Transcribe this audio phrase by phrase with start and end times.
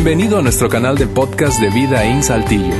[0.00, 2.72] Bienvenido a nuestro canal de podcast de Vida en Saltillo.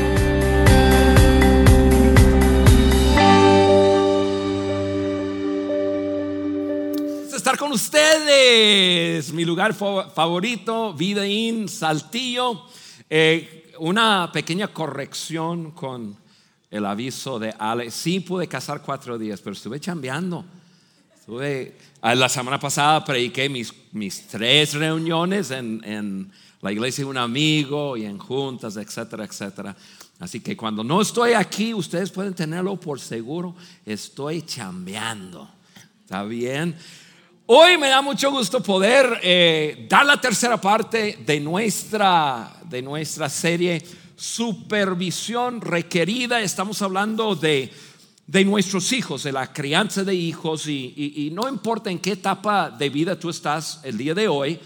[7.34, 12.66] estar con ustedes, mi lugar favorito, Vida in Saltillo.
[13.10, 16.16] Eh, una pequeña corrección con
[16.70, 17.90] el aviso de Ale.
[17.90, 20.44] Sí pude casar cuatro días, pero estuve chambeando.
[21.18, 27.16] Estuve, la semana pasada prediqué mis, mis tres reuniones en, en la iglesia de un
[27.16, 29.76] amigo y en juntas, etcétera, etcétera.
[30.18, 33.54] Así que cuando no estoy aquí, ustedes pueden tenerlo por seguro,
[33.86, 35.48] estoy chambeando.
[36.02, 36.74] ¿Está bien?
[37.46, 43.28] Hoy me da mucho gusto poder eh, dar la tercera parte de nuestra, de nuestra
[43.28, 43.82] serie
[44.16, 46.40] Supervisión requerida.
[46.40, 47.72] Estamos hablando de,
[48.28, 52.90] de nuestros hijos, de la crianza de hijos y, no importa en qué etapa de
[52.90, 54.60] vida tú estás el día de hoy,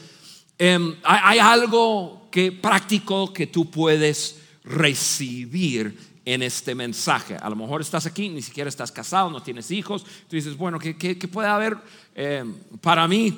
[0.59, 7.37] em, hay, algo que práctico que tú puedes recibir en este mensaje.
[7.37, 10.05] A lo mejor estás aquí, ni siquiera estás casado, no tienes hijos.
[10.29, 11.77] Tú dices, bueno, ¿qué, puede haber
[12.15, 12.45] eh,
[12.81, 13.37] para mí?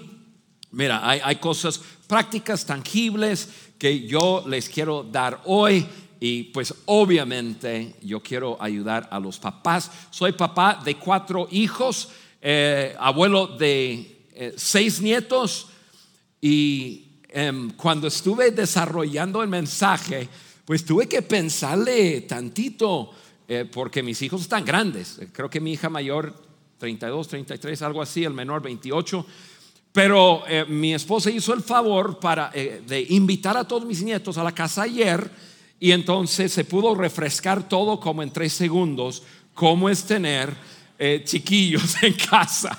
[0.70, 5.86] Mira, hay, hay, cosas prácticas, tangibles que yo les quiero dar hoy.
[6.20, 9.90] Y pues obviamente yo quiero ayudar a los papás.
[10.10, 12.08] Soy papá de cuatro hijos,
[12.40, 15.68] eh, abuelo de eh, seis nietos.
[16.40, 17.03] Y
[17.34, 20.28] em, cuando estuve desarrollando el mensaje,
[20.64, 23.10] pues tuve que pensarle tantito,
[23.48, 25.20] eh, porque mis hijos están grandes.
[25.32, 26.32] Creo que mi hija mayor,
[26.78, 29.26] 32, 33, algo así, el menor, 28.
[29.92, 34.38] Pero eh, mi esposa hizo el favor para, eh, de invitar a todos mis nietos
[34.38, 35.28] a la casa ayer
[35.80, 39.24] y entonces se pudo refrescar todo como en tres segundos,
[39.54, 40.54] cómo es tener
[41.24, 42.78] chiquillos en casa.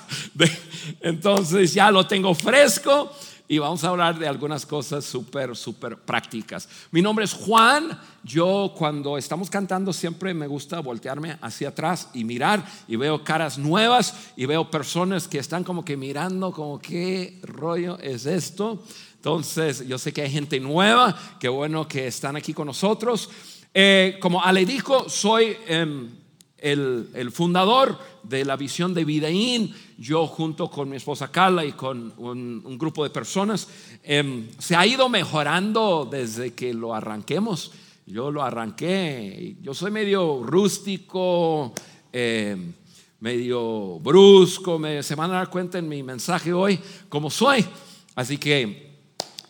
[1.00, 3.12] entonces ya lo tengo fresco
[3.48, 6.68] y vamos a hablar de algunas cosas súper, súper prácticas.
[6.90, 7.98] Mi nombre es Juan.
[8.24, 13.56] Yo cuando estamos cantando siempre me gusta voltearme hacia atrás y mirar y veo caras
[13.56, 18.82] nuevas y veo personas que están como que mirando como qué rollo es esto.
[19.14, 23.30] Entonces yo sé que hay gente nueva, qué bueno que están aquí con nosotros.
[23.72, 25.56] Eh, como Ale dijo, soy...
[25.66, 26.25] Em,
[26.72, 32.12] el, fundador de la visión de Vidaín, yo junto con mi esposa Carla y con
[32.18, 33.68] un, grupo de personas,
[34.02, 37.72] em, se ha ido mejorando desde que lo arranquemos.
[38.06, 41.72] Yo lo arranqué, yo soy medio rústico,
[42.12, 42.72] em,
[43.20, 46.78] medio brusco, se van a dar cuenta en mi mensaje hoy
[47.08, 47.64] como soy.
[48.14, 48.86] Así que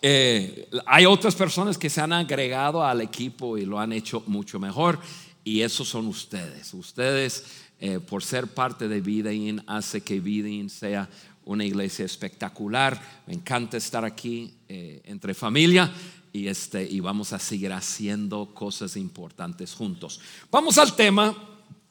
[0.03, 4.59] eh, hay otras personas que se han agregado al equipo y lo han hecho mucho
[4.59, 4.99] mejor
[5.47, 6.75] y esos son ustedes.
[6.75, 7.45] Ustedes,
[7.79, 11.09] eh, por ser parte de Vidain, hace que Vidain sea
[11.45, 13.01] una iglesia espectacular.
[13.29, 15.93] Me encanta estar aquí eh, entre familia
[16.33, 20.21] y, este, y vamos a seguir haciendo cosas importantes juntos.
[20.51, 21.33] Vamos al tema.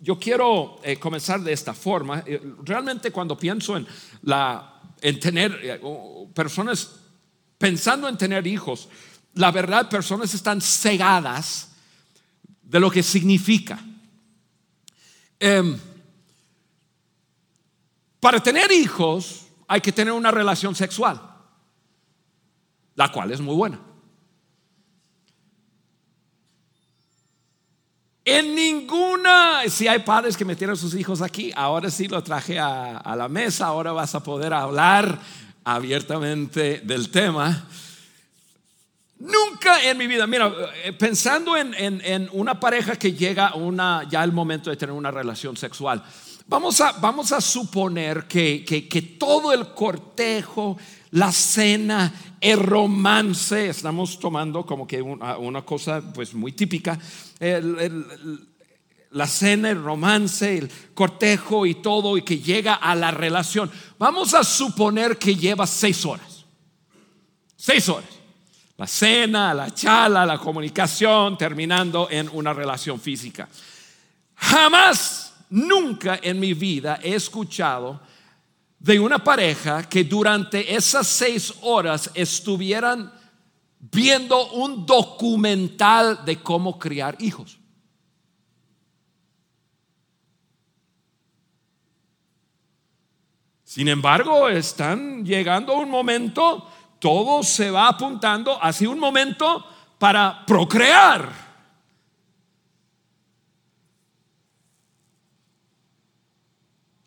[0.02, 2.26] Yo quiero eh, comenzar de esta forma.
[2.62, 3.88] Realmente cuando pienso en,
[4.24, 5.80] la, en tener
[6.34, 6.90] personas,
[7.58, 8.90] pensando en tener hijos,
[9.36, 11.70] la verdad, personas están cegadas
[12.66, 13.80] de lo que significa.
[15.40, 15.78] Em,
[18.20, 21.22] para tener hijos hay que tener una relación sexual,
[22.96, 23.80] la cual es muy buena.
[28.28, 32.98] En ninguna, si hay padres que metieron sus hijos aquí, ahora sí lo traje a,
[32.98, 35.20] a la mesa, ahora vas a poder hablar
[35.64, 37.68] abiertamente del tema.
[39.26, 40.54] Nunca en mi vida, mira,
[40.84, 45.58] eh, pensando en, una pareja que llega una, ya el momento de tener una relación
[45.58, 46.04] sexual,
[46.48, 50.78] vamos a, vamos a suponer que, que, todo el cortejo,
[51.12, 57.00] la cena, el romance, estamos tomando como que una, cosa pues muy típica,
[59.10, 63.72] la cena, el romance, el cortejo y todo, y que llega a la relación.
[63.98, 66.46] Vamos a suponer que lleva seis horas.
[67.56, 68.25] Seis horas
[68.78, 73.48] la cena, la chala, la comunicación, terminando en una relación física.
[74.36, 78.02] Jamás, nunca en mi vida he escuchado
[78.80, 83.12] de una pareja que durante esas seis horas estuvieran
[83.80, 87.60] viendo un documental de cómo criar hijos.
[93.64, 96.70] Sin embargo, están llegando un momento
[97.00, 99.66] todo se va apuntando hacia un momento
[99.98, 101.46] para procrear.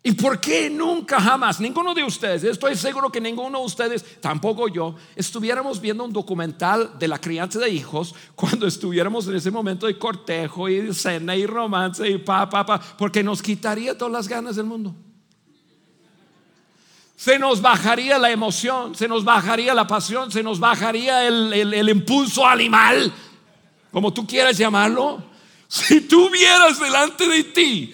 [0.01, 4.67] ¿Y por qué nunca jamás, ninguno de ustedes, estoy seguro que ninguno de ustedes, tampoco
[4.67, 9.87] yo, estuviéramos viendo un documental de la crianza de hijos cuando estuviéramos en ese momento
[9.87, 14.27] de cortejo y cena y romance y pa, pa, pa, porque nos quitaría todas las
[14.27, 14.95] ganas del mundo.
[17.19, 21.89] Se nos bajaría la emoción, se nos bajaría la pasión, se nos bajaría el, el
[21.89, 23.11] impulso animal,
[23.91, 25.21] como tú quieras llamarlo.
[25.67, 27.93] Si tú vieras delante de ti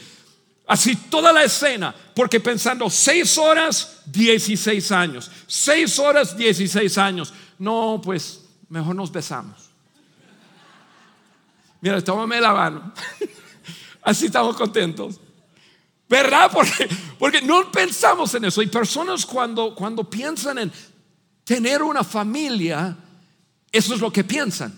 [0.67, 7.33] Así toda la escena, porque pensando seis horas, 16 años, seis horas, 16 años.
[7.59, 9.69] No, pues mejor nos besamos.
[11.81, 12.93] Mira, tómame la mano.
[14.01, 15.19] Así estamos contentos.
[16.07, 16.51] ¿Verdad?
[16.53, 16.87] Porque,
[17.17, 18.61] porque no pensamos en eso.
[18.61, 20.71] Y personas cuando, cuando piensan en
[21.43, 22.95] tener una familia,
[23.71, 24.77] eso es lo que piensan.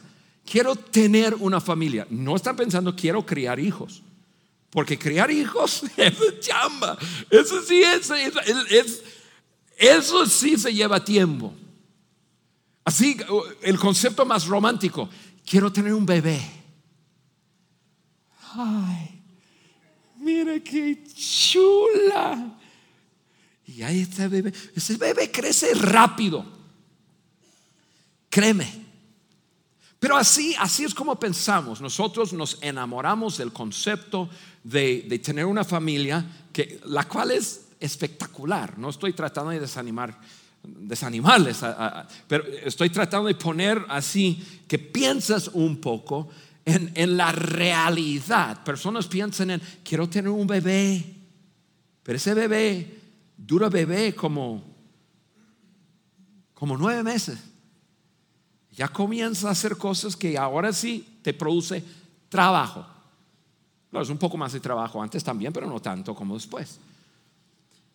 [0.49, 2.07] Quiero tener una familia.
[2.09, 4.01] No están pensando, quiero criar hijos.
[4.69, 6.97] Porque criar hijos es chamba.
[7.29, 8.09] Eso sí es,
[9.77, 11.53] eso sí se lleva tiempo.
[12.85, 13.17] Así,
[13.63, 15.09] el concepto más romántico,
[15.45, 16.41] quiero tener un bebé.
[18.53, 19.16] Ay,
[20.27, 22.59] mira qué chula.
[23.65, 24.51] Y ahí está bebé.
[24.75, 26.45] Ese bebé crece rápido.
[28.29, 28.85] Créeme.
[29.99, 31.81] Pero así, así es como pensamos.
[31.81, 34.29] Nosotros nos enamoramos del concepto
[34.63, 38.77] de, tener una familia que, la cual es espectacular.
[38.77, 40.19] No estoy tratando de desanimar,
[40.63, 41.61] desanimarles,
[42.27, 46.29] pero estoy tratando de poner así que piensas un poco
[46.67, 48.63] en, en, la realidad.
[48.63, 51.03] Personas piensan en, quiero tener un bebé,
[52.03, 53.01] pero ese bebé
[53.35, 54.63] dura bebé como,
[56.53, 57.39] como nueve meses.
[58.71, 61.83] Ya comienza a hacer cosas que ahora sí te produce
[62.29, 62.85] trabajo
[64.01, 66.79] es un poco más de trabajo antes también, pero no tanto como después.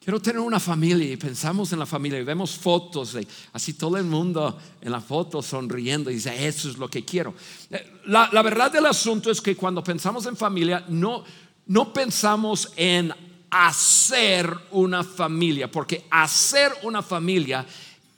[0.03, 3.97] Quiero tener una familia y pensamos en la familia y vemos fotos de así todo
[3.97, 7.35] el mundo en la foto sonriendo y dice, eso es lo que quiero.
[7.71, 11.23] Eh, la, verdad del asunto es que cuando pensamos en familia, no,
[11.67, 13.15] no pensamos en
[13.49, 17.65] hacer una familia, porque hacer una familia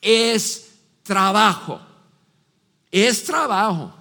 [0.00, 0.70] es
[1.02, 1.82] trabajo,
[2.90, 3.92] es trabajo.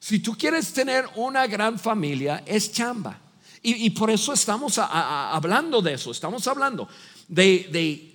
[0.00, 3.20] Si tú quieres tener una gran familia, es chamba.
[3.62, 6.88] Y, por eso estamos hablando de eso, estamos hablando
[7.30, 8.10] de,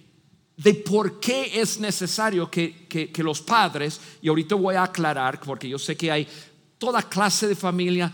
[0.58, 5.70] de, por qué es necesario que, que, los padres, y ahorita voy a aclarar, porque
[5.70, 6.28] yo sé que hay
[6.78, 8.12] toda clase de familia,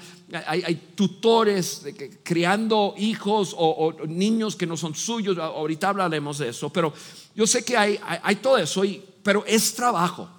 [0.47, 1.83] hay, tutores
[2.23, 6.93] criando hijos o, niños que no son suyos, ahorita hablaremos de eso, pero
[7.35, 8.83] yo sé que hay, hay, todo eso,
[9.23, 10.29] pero es trabajo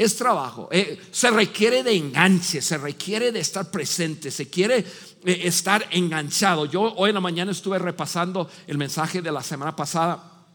[0.00, 0.68] es trabajo.
[0.72, 6.64] Eh, se requiere de enganche, se requiere de estar presente, se quiere eh, estar enganchado.
[6.64, 10.46] Yo hoy en la mañana estuve repasando el mensaje de la semana pasada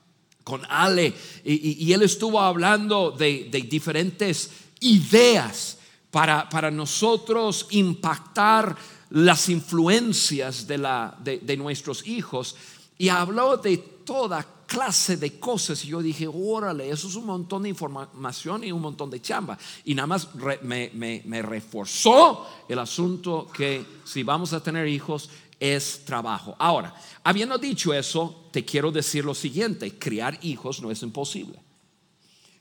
[0.43, 1.13] con Ale
[1.43, 5.77] y, él estuvo hablando de, diferentes ideas
[6.09, 8.75] para, para, nosotros impactar
[9.09, 12.55] las influencias de, la, de, nuestros hijos
[12.97, 15.83] y habló de toda clase de cosas.
[15.85, 19.57] Y yo dije, órale, eso es un montón de información y un montón de chamba.
[19.83, 20.29] Y nada más
[20.63, 25.29] me, me, reforzó el asunto que si vamos a tener hijos
[25.59, 26.55] es trabajo.
[26.59, 31.59] Ahora, habiendo dicho eso, te quiero decir lo siguiente, criar hijos no es imposible.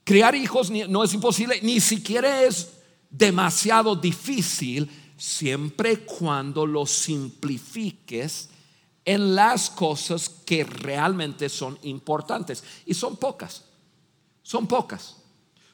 [0.05, 2.75] Criar hijos no es imposible, ni siquiera es
[3.11, 8.51] demasiado difícil siempre cuando lo simplifiques
[9.05, 12.65] en las cosas que realmente son importantes.
[12.87, 13.65] Y son pocas,
[14.43, 15.17] son pocas.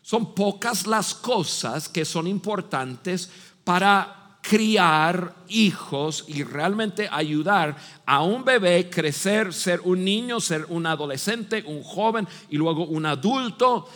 [0.03, 3.31] Son pocas las cosas que son importantes
[3.63, 10.87] para criar hijos y realmente ayudar a un bebé crecer, ser un niño, ser un
[10.87, 13.89] adolescente, un joven y luego un adulto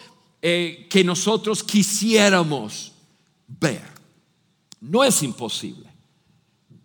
[0.43, 2.93] eh, que nosotros quisiéramos
[3.49, 3.83] ver.
[4.81, 5.94] No es imposible.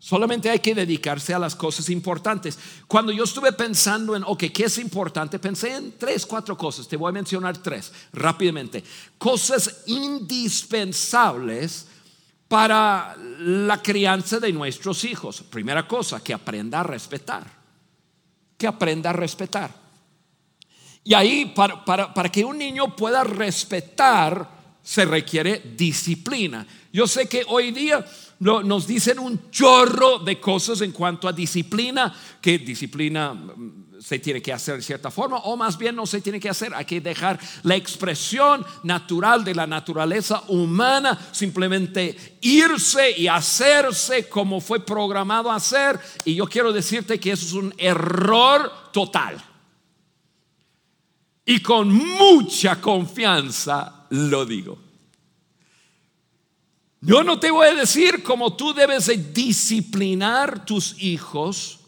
[0.10, 2.58] Solamente hay que dedicarse a las cosas importantes.
[2.88, 5.38] Cuando yo estuve pensando en, ok, ¿qué es importante?
[5.38, 6.88] Pensé en tres, cuatro cosas.
[6.88, 8.84] Te voy a mencionar tres rápidamente.
[9.20, 11.86] Cosas indispensables
[12.48, 15.44] para la crianza de nuestros hijos.
[15.44, 17.46] Primera cosa, que aprenda a respetar.
[18.58, 19.72] Que aprenda a respetar.
[21.04, 26.66] Y ahí, para, para que un niño pueda respetar, se requiere disciplina.
[26.92, 28.04] Yo sé que hoy día
[28.39, 34.41] nos dicen un chorro de cosas en cuanto a disciplina, que disciplina mm, se tiene
[34.41, 37.01] que hacer de cierta forma, o más bien no se tiene que hacer, hay que
[37.01, 45.51] dejar la expresión natural de la naturaleza humana, simplemente irse y hacerse como fue programado
[45.51, 49.43] hacer, y yo quiero decirte que eso es un error total.
[51.46, 54.88] y con mucha confianza lo digo.
[57.01, 61.79] Yo no te voy a decir cómo tú debes de disciplinar tus hijos,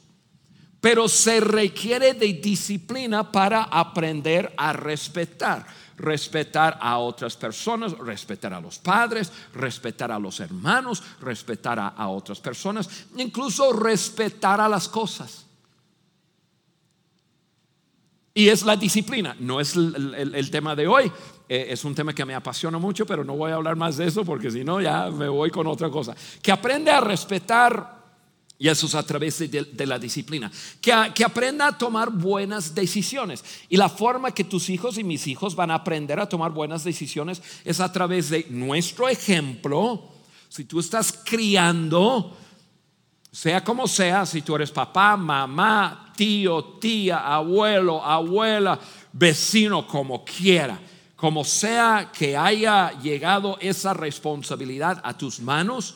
[0.80, 5.65] pero se requiere de disciplina para aprender a respetar.
[5.98, 12.39] Respetar a otras personas, respetar a los padres, respetar a los hermanos, respetar a, otras
[12.39, 15.46] personas, incluso respetar a las cosas.
[18.34, 21.12] Y es la disciplina, no es el tema de hoy,
[21.54, 24.08] eh, es un tema que me apasiona mucho, pero no voy a hablar más de
[24.08, 26.16] eso porque si no ya me voy con otra cosa.
[26.42, 28.00] Que aprende a respetar,
[28.58, 33.44] y eso es a través de, la disciplina, que, que aprenda a tomar buenas decisiones.
[33.70, 36.84] Y la forma que tus hijos y mis hijos van a aprender a tomar buenas
[36.84, 40.10] decisiones es a través de nuestro ejemplo.
[40.48, 42.38] Si tú estás criando,
[43.32, 48.80] sea como sea, si tú eres papá, mamá, tío, tía, abuelo, abuela,
[49.12, 50.80] vecino, como quiera
[51.22, 55.94] como sea que haya llegado esa responsabilidad a tus manos,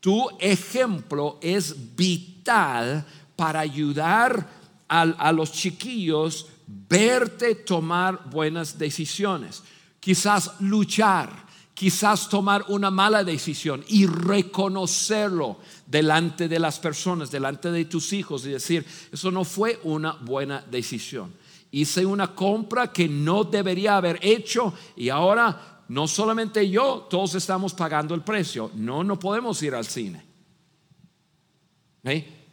[0.00, 3.06] tu ejemplo es vital
[3.36, 4.50] para ayudar
[4.88, 9.62] a, los chiquillos verte tomar buenas decisiones.
[10.00, 11.30] Quizás luchar,
[11.72, 18.44] quizás tomar una mala decisión y reconocerlo delante de las personas, delante de tus hijos
[18.44, 24.18] y decir, eso no fue una buena decisión hice una compra que no debería haber
[24.22, 28.70] hecho y ahora no solamente yo, todos estamos pagando el precio.
[28.74, 30.24] No, no podemos ir al cine.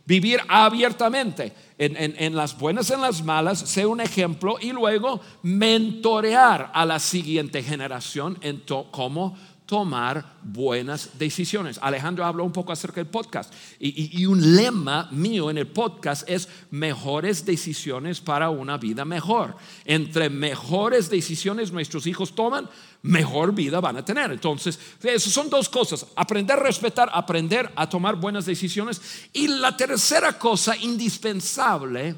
[0.06, 6.86] Vivir abiertamente en, las buenas, en las malas, ser un ejemplo y luego mentorear a
[6.86, 9.38] la siguiente generación en cómo
[9.74, 11.80] tomar buenas decisiones.
[11.82, 16.48] Alejandro habló un poco acerca del podcast y, un lema mío en el podcast es
[16.70, 19.56] mejores decisiones para una vida mejor.
[19.84, 22.70] Entre mejores decisiones nuestros hijos toman,
[23.02, 24.32] mejor vida van a tener.
[24.32, 24.78] Entonces,
[25.18, 29.02] son dos cosas, aprender a respetar, aprender a tomar buenas decisiones.
[29.34, 32.14] Y la tercera cosa indispensable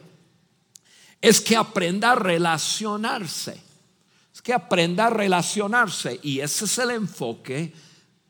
[1.21, 3.64] es que aprenda a relacionarse
[4.41, 7.73] que aprenda a relacionarse y ese es el enfoque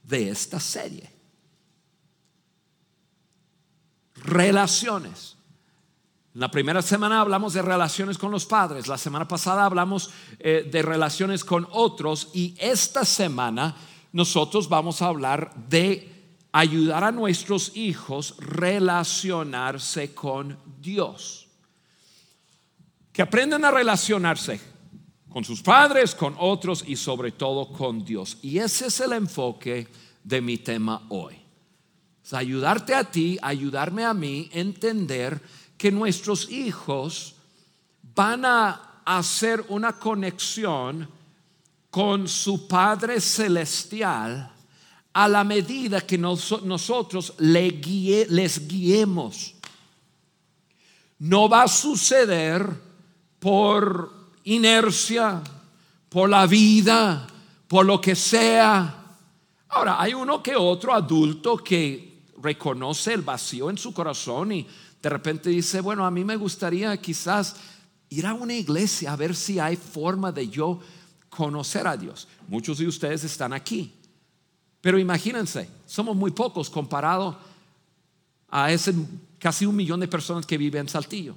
[0.04, 1.10] de esta serie.
[4.16, 5.36] Relaciones.
[6.34, 10.10] La primera semana hablamos de relaciones con los padres, la semana pasada hablamos
[10.40, 13.76] eh, de relaciones con otros y esta semana
[14.12, 16.12] nosotros vamos a hablar de
[16.52, 21.48] ayudar a nuestros hijos relacionarse con Dios.
[23.12, 24.75] Que aprendan a relacionarse
[25.36, 28.38] con sus padres, con otros y sobre todo con Dios.
[28.42, 29.86] Y ese es el enfoque
[30.24, 31.36] de mi tema hoy.
[32.32, 35.42] Ayudarte a ti, ayudarme a mí entender
[35.78, 37.36] que nuestros hijos
[38.16, 41.06] van a hacer una conexión
[41.92, 44.50] con su Padre Celestial
[45.12, 49.54] a la medida que nosotros les guiemos.
[51.20, 52.70] No va a suceder
[53.38, 54.15] por
[54.46, 55.42] inercia,
[56.10, 57.28] por la vida,
[57.68, 59.04] por lo que sea.
[59.70, 64.68] Ahora, hay uno que otro adulto que reconoce el vacío en su corazón y
[65.02, 67.56] de repente dice, bueno, a mí me gustaría quizás
[68.10, 70.80] ir a una iglesia a ver si hay forma de yo
[71.30, 72.28] conocer a Dios.
[72.48, 73.94] Muchos de ustedes están aquí.
[74.80, 77.38] Pero imagínense, somos muy pocos comparado
[78.50, 78.94] a ese
[79.40, 81.36] casi un millón de personas que viven en Saltillo.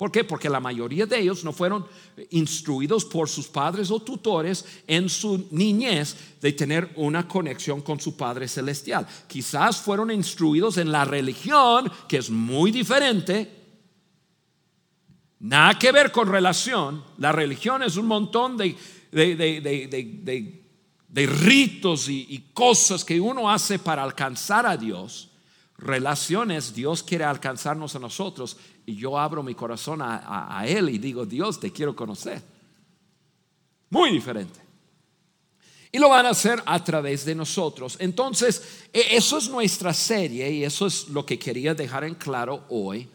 [0.00, 0.24] ¿Por qué?
[0.24, 1.84] Porque la mayoría de ellos no fueron
[2.30, 8.16] instruidos por sus padres o tutores en su niñez de tener una conexión con su
[8.16, 9.06] Padre Celestial.
[9.26, 13.50] Quizás fueron instruidos en la religión, que es muy diferente.
[15.40, 17.04] Nada que ver con relación.
[17.18, 18.74] La religión es un montón de,
[19.12, 25.30] de, ritos y, y cosas que uno hace para alcanzar a Dios
[25.80, 28.56] relaciones, Dios quiere alcanzarnos a nosotros
[28.90, 32.42] y yo abro mi corazón a, Él y digo, Dios, te quiero conocer.
[33.90, 34.60] Muy diferente.
[35.92, 37.96] Y lo van a hacer a través de nosotros.
[38.00, 42.64] Entonces, e, eso es nuestra serie y eso es lo que quería dejar en claro
[42.68, 43.08] hoy.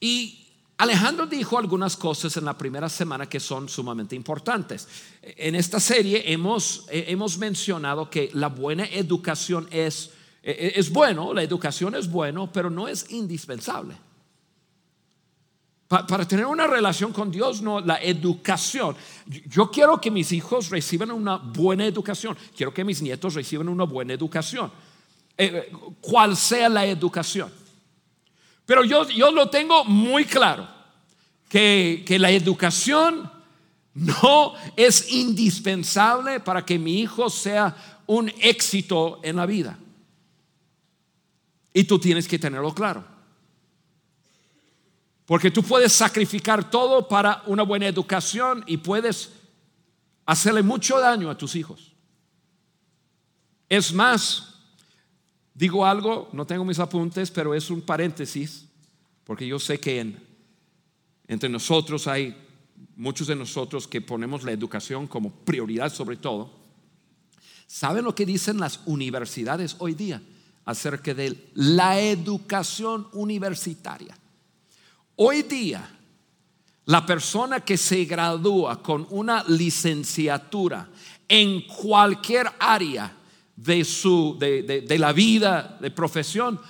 [0.00, 0.46] Y
[0.78, 4.86] Alejandro dijo algunas cosas en la primera semana que son sumamente importantes.
[5.22, 10.10] En esta serie hemos, hemos mencionado que la buena educación es
[10.42, 14.07] e, e, es bueno, la educación es bueno, pero no es indispensable.
[15.88, 18.94] Para tener una relación con Dios, no, la educación.
[19.46, 22.36] Yo quiero que mis hijos reciban una buena educación.
[22.54, 24.70] Quiero que mis nietos reciban una buena educación.
[25.38, 27.50] Eh, eh, cual sea la educación.
[28.66, 30.68] Pero yo, yo lo tengo muy claro,
[31.48, 33.30] que, que la educación
[33.94, 37.74] no es indispensable para que mi hijo sea
[38.06, 39.78] un éxito en la vida.
[41.72, 43.17] Y tú tienes que tenerlo claro.
[45.28, 49.30] Porque tú puedes sacrificar todo para una buena educación y puedes
[50.24, 51.92] hacerle mucho daño a tus hijos.
[53.68, 54.54] Es más,
[55.52, 58.64] digo algo, no tengo mis apuntes, pero es un paréntesis,
[59.24, 60.16] porque yo sé que
[61.26, 62.34] entre nosotros hay
[62.96, 66.50] muchos de nosotros que ponemos la educación como prioridad sobre todo.
[67.66, 70.22] ¿Saben lo que dicen las universidades hoy día
[70.64, 74.16] acerca de la educación universitaria?
[75.20, 75.84] Hoy día,
[76.84, 80.88] la persona que se gradúa con una licenciatura
[81.26, 83.16] en cualquier área
[83.56, 86.60] de, su, de, la vida, de profesión,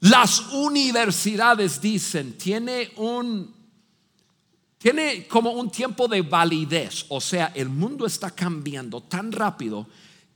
[0.00, 3.50] las universidades dicen, tiene un,
[4.76, 9.86] tiene como un tiempo de validez, o sea, el mundo está cambiando tan rápido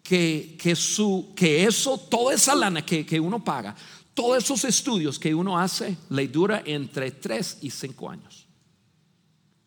[0.02, 3.76] que, que, su, que eso, toda esa lana que, que uno paga,
[4.14, 8.46] todos esos estudios que uno hace le dura entre 3 y 5 años.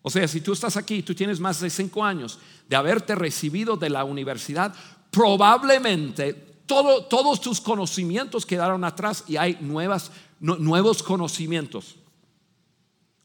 [0.01, 3.77] O sea, si tú estás aquí, tú tienes más de 5 años de haberte recibido
[3.77, 4.73] de la universidad,
[5.09, 6.33] probablemente
[6.65, 11.95] todos tus conocimientos quedaron atrás y hay nuevas, nuevos conocimientos.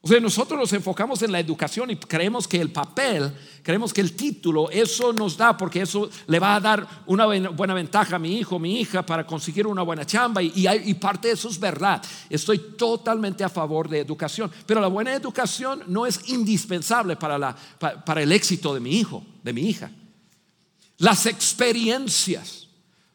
[0.01, 3.99] O sea, nosotros nos enfocamos en la educación y creemos que el papel, creemos que
[3.99, 8.19] el título, eso nos da porque eso le va a dar una buena ventaja a
[8.19, 10.53] mi hijo, mi hija para conseguir una buena chamba y,
[10.85, 12.01] y parte de eso es verdad.
[12.29, 18.31] Estoy totalmente a favor de educación, pero la buena educación no es indispensable para el
[18.31, 19.91] éxito de mi hijo, de mi hija.
[20.97, 22.68] Las experiencias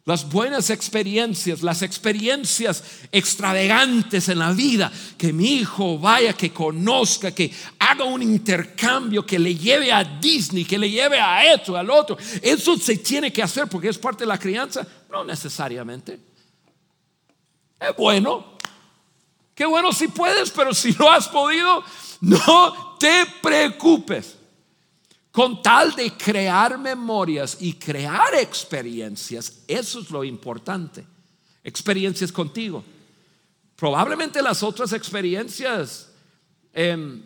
[0.06, 7.34] las buenas experiencias, las experiencias extravagantes en la vida, que mi hijo vaya, que conozca,
[7.34, 11.88] que haga un intercambio, que le lleve a Disney, que le lleve a esto, al
[11.88, 12.18] otro.
[12.42, 16.21] Eso se tiene que hacer porque es parte de la crianza, no necesariamente.
[17.80, 18.58] Es bueno,
[19.54, 21.82] qué bueno si puedes, pero si no has podido,
[22.21, 24.33] no te preocupes
[25.34, 31.04] con tal de crear memorias y crear experiencias, eso es lo importante.
[31.64, 32.84] Experiencias contigo.
[33.75, 36.08] Probablemente las otras experiencias,
[36.73, 37.20] em,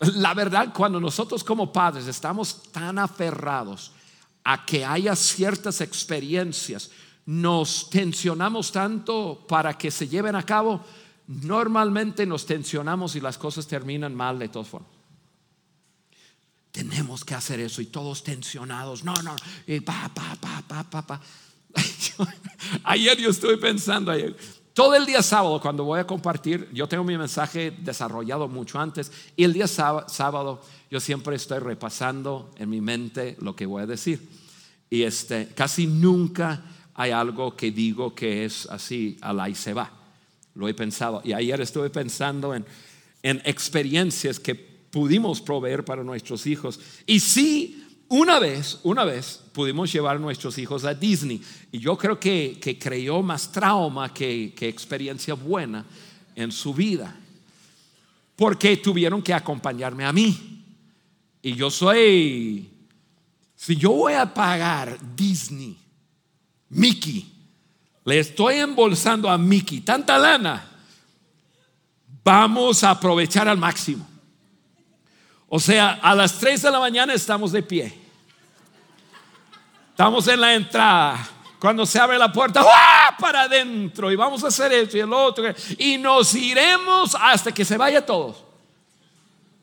[0.00, 3.92] la verdad, cuando nosotros como padres estamos tan aferrados
[4.42, 6.90] a que haya ciertas experiencias,
[7.26, 10.84] nos tensionamos tanto para que se lleven a cabo,
[11.28, 14.95] normalmente nos tensionamos y las cosas terminan mal de todas formas
[16.76, 19.02] tenemos que hacer eso y todos tensionados.
[19.02, 19.34] No, no,
[19.66, 21.20] y pa, pa, pa, pa, pa, pa.
[22.84, 24.36] ayer yo estuve pensando, ayer,
[24.74, 29.10] todo el día sábado cuando voy a compartir, yo tengo mi mensaje desarrollado mucho antes
[29.34, 30.60] y el día sábado
[30.90, 34.28] yo siempre estoy repasando en mi mente lo que voy a decir.
[34.90, 36.62] Y este, casi nunca
[36.92, 39.90] hay algo que digo que es así, a la y se va.
[40.54, 41.22] Lo he pensado.
[41.24, 42.66] Y ayer estuve pensando en,
[43.22, 46.80] en experiencias que pudimos proveer para nuestros hijos.
[47.04, 51.38] Y sí, una vez, una vez pudimos llevar a nuestros hijos a Disney.
[51.70, 55.84] Y yo creo que, que creó más trauma que, que experiencia buena
[56.34, 57.14] en su vida.
[58.36, 60.64] Porque tuvieron que acompañarme a mí.
[61.42, 62.66] Y yo soy,
[63.54, 65.76] si yo voy a pagar Disney,
[66.70, 67.30] Mickey,
[68.06, 70.66] le estoy embolsando a Mickey tanta lana,
[72.24, 74.15] vamos a aprovechar al máximo.
[75.48, 77.94] O sea, a las 3 de la mañana estamos de pie.
[79.90, 81.28] Estamos en la entrada.
[81.58, 82.62] Cuando se abre la puerta,
[83.18, 85.44] para adentro y vamos a hacer esto y el otro.
[85.78, 88.44] Y nos iremos hasta que se vaya todos.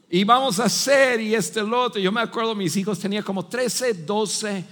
[0.10, 2.00] Y vamos a hacer y este el otro.
[2.00, 4.66] Yo me acuerdo, mis hijos tenían como 13, 12,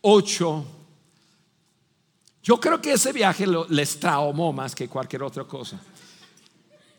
[0.00, 0.64] 8.
[2.42, 5.78] Yo creo que ese viaje les traumó más que cualquier otra cosa.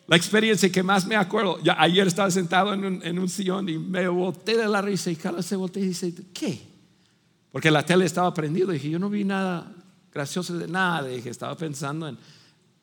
[0.10, 3.70] La experiencia que más me acuerdo, ya ayer estaba sentado en un, en un sillón
[3.70, 6.60] y me boté de la risa y Carlos se volteó y dice, ¿qué?
[7.52, 9.72] Porque la tele estaba prendida dije, yo no vi nada
[10.12, 12.18] gracioso de nada, dije, estaba pensando en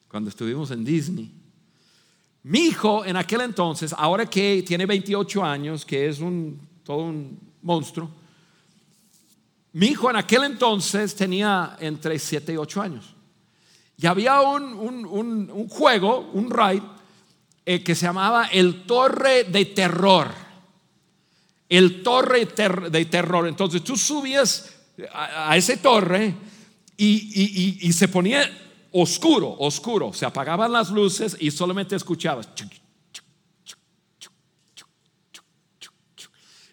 [0.07, 1.33] cuando estuvimos en Disney.
[2.45, 7.41] Mi hijo en aquel entonces, ahora que tiene 28 años, que es un, todo un
[7.63, 8.09] monstruo,
[9.73, 13.17] mi hijo en aquel entonces tenía entre 7 y 8 años.
[13.99, 16.83] Y había un, un juego, un ride,
[17.69, 20.33] eh, que se llamaba el Torre de Terror.
[21.69, 23.49] El Torre de Terror.
[23.49, 24.73] Entonces tú subías
[25.13, 26.33] a, ese torre
[26.97, 28.49] y, se ponía
[28.93, 30.13] oscuro, oscuro.
[30.13, 32.49] Se apagaban las luces y solamente escuchabas.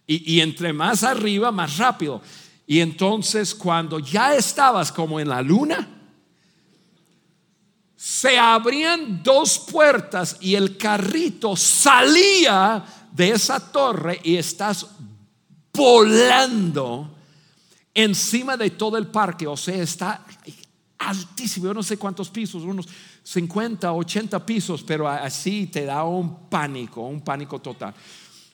[0.06, 2.22] Y, y entre más arriba, más rápido.
[2.68, 6.03] Y entonces cuando ya estabas como en la luna,
[8.24, 12.82] se abrían dos puertas y el carrito salía
[13.12, 14.88] de esa torre y estás
[15.74, 17.18] volando
[17.94, 19.46] encima de todo el parque.
[19.46, 20.24] O sea, está
[21.00, 21.66] altísimo.
[21.66, 22.88] Yo no sé cuántos pisos, unos
[23.24, 27.94] 50, 80 pisos, pero así te da un pánico, un pánico total.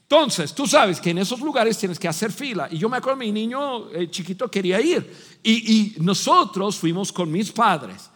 [0.01, 2.67] Entonces, tú sabes que en esos lugares tienes que hacer fila.
[2.71, 5.15] Y yo me acuerdo, mi niño eh, chiquito quería ir.
[5.43, 8.09] Y, nosotros fuimos con mis padres.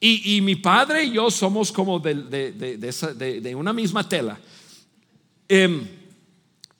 [0.00, 4.38] Y, mi padre y yo somos como de, una misma tela.
[5.48, 5.88] Em,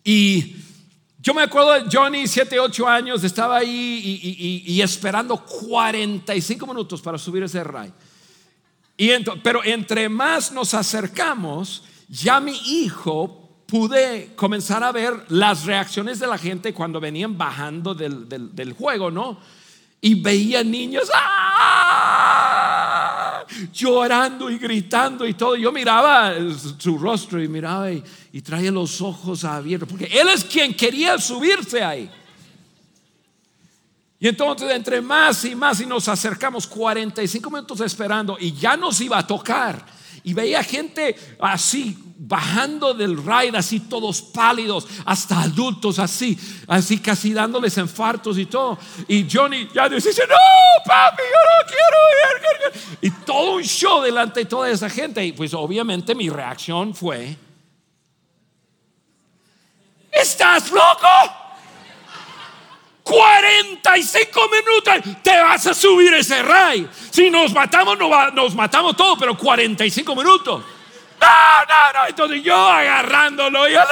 [0.04, 0.54] y
[1.20, 7.18] yo me acuerdo de Johnny, 7, 8 años, estaba ahí y, esperando 45 minutos para
[7.18, 7.92] subir ese ray.
[8.96, 9.10] Y
[9.42, 16.28] pero entre más nos acercamos, ya mi hijo pude comenzar a ver las reacciones de
[16.28, 19.40] la gente cuando venían bajando del, del juego, ¿no?
[20.00, 22.47] Y veía niños, ¡ah!
[23.72, 25.56] Llorando y gritando y todo.
[25.56, 26.34] Yo miraba
[26.78, 28.02] su rostro y miraba y,
[28.42, 32.10] traía los ojos abiertos, porque él es quien quería subirse ahí.
[34.20, 39.00] Y entonces entre más y más y nos acercamos 45 minutos esperando y ya nos
[39.00, 39.84] iba a tocar.
[40.24, 47.32] Y veía gente así bajando del ride, así todos pálidos, hasta adultos así, así casi
[47.32, 48.76] dándoles infartos y todo.
[49.06, 52.98] Y Johnny ya dice, no, papi, yo no quiero ir.
[53.02, 55.24] Y todo un show delante de toda esa gente.
[55.24, 57.36] Y pues obviamente mi reacción fue,
[60.10, 61.08] ¿estás loco?
[63.04, 66.86] 45 minutos te vas a subir ese ray.
[67.10, 67.96] Si nos matamos,
[68.34, 70.64] nos matamos todos, pero 45 minutos.
[71.20, 72.06] No, no, no.
[72.08, 73.86] Entonces yo agarrándolo, yo, no,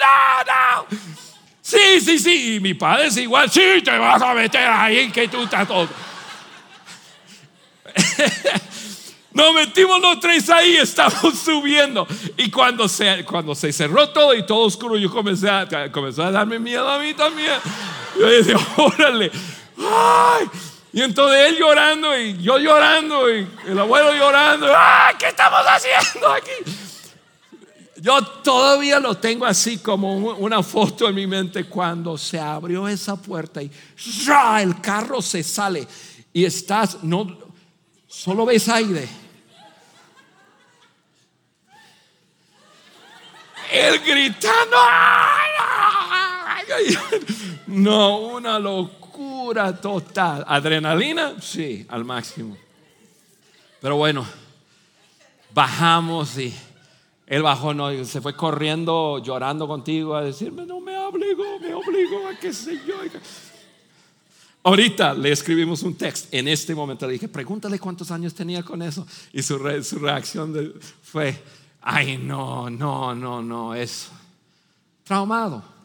[0.00, 0.86] no, no.
[1.60, 2.54] Sí, sí, sí.
[2.56, 5.88] Y mi padre es igual, sí, te vas a meter ahí que tú estás todo.
[9.38, 12.08] Nos metimos los tres ahí, estamos subiendo.
[12.36, 16.32] Y cuando se, cuando se cerró todo y todo oscuro, yo comencé a, comenzó a
[16.32, 17.54] darme miedo a mí también.
[18.18, 19.30] Yo decía, órale.
[19.78, 20.50] Ay.
[20.92, 24.66] Y entonces él llorando y yo llorando y el abuelo llorando.
[24.74, 25.12] ¡Ah!
[25.18, 26.52] ¿Qué estamos haciendo aquí?
[27.96, 33.16] Yo todavía lo tengo así como una foto en mi mente cuando se abrió esa
[33.16, 33.70] puerta y
[34.60, 35.86] el carro se sale
[36.32, 37.36] y estás, no,
[38.06, 39.08] solo ves aire.
[43.70, 44.76] Él gritando.
[47.66, 49.07] No, una locura
[49.80, 50.44] total.
[50.46, 52.56] Adrenalina, sí, al máximo.
[53.80, 54.26] Pero bueno,
[55.54, 56.54] bajamos y
[57.26, 62.28] él bajó, no, se fue corriendo, llorando contigo a decirme, no me obligó, me obligó
[62.28, 62.94] a que sé yo.
[64.62, 66.28] Ahorita le escribimos un texto.
[66.32, 69.06] En este momento le dije, pregúntale cuántos años tenía con eso.
[69.32, 71.40] Y su, su reacción fue,
[71.80, 74.08] ay, no, no, no, no, es
[75.04, 75.77] traumado.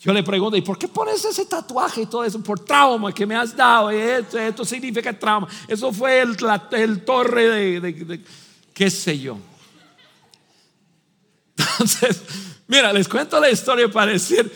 [0.00, 2.42] Yo le pregunto, ¿y por qué pones ese tatuaje y todo eso?
[2.42, 3.90] Por trauma que me has dado.
[3.90, 5.46] esto, significa trauma.
[5.68, 6.36] Eso fue el,
[6.72, 8.24] el torre de,
[8.72, 9.36] qué sé yo.
[11.58, 12.22] Entonces,
[12.66, 14.50] mira, les cuento la historia para decir,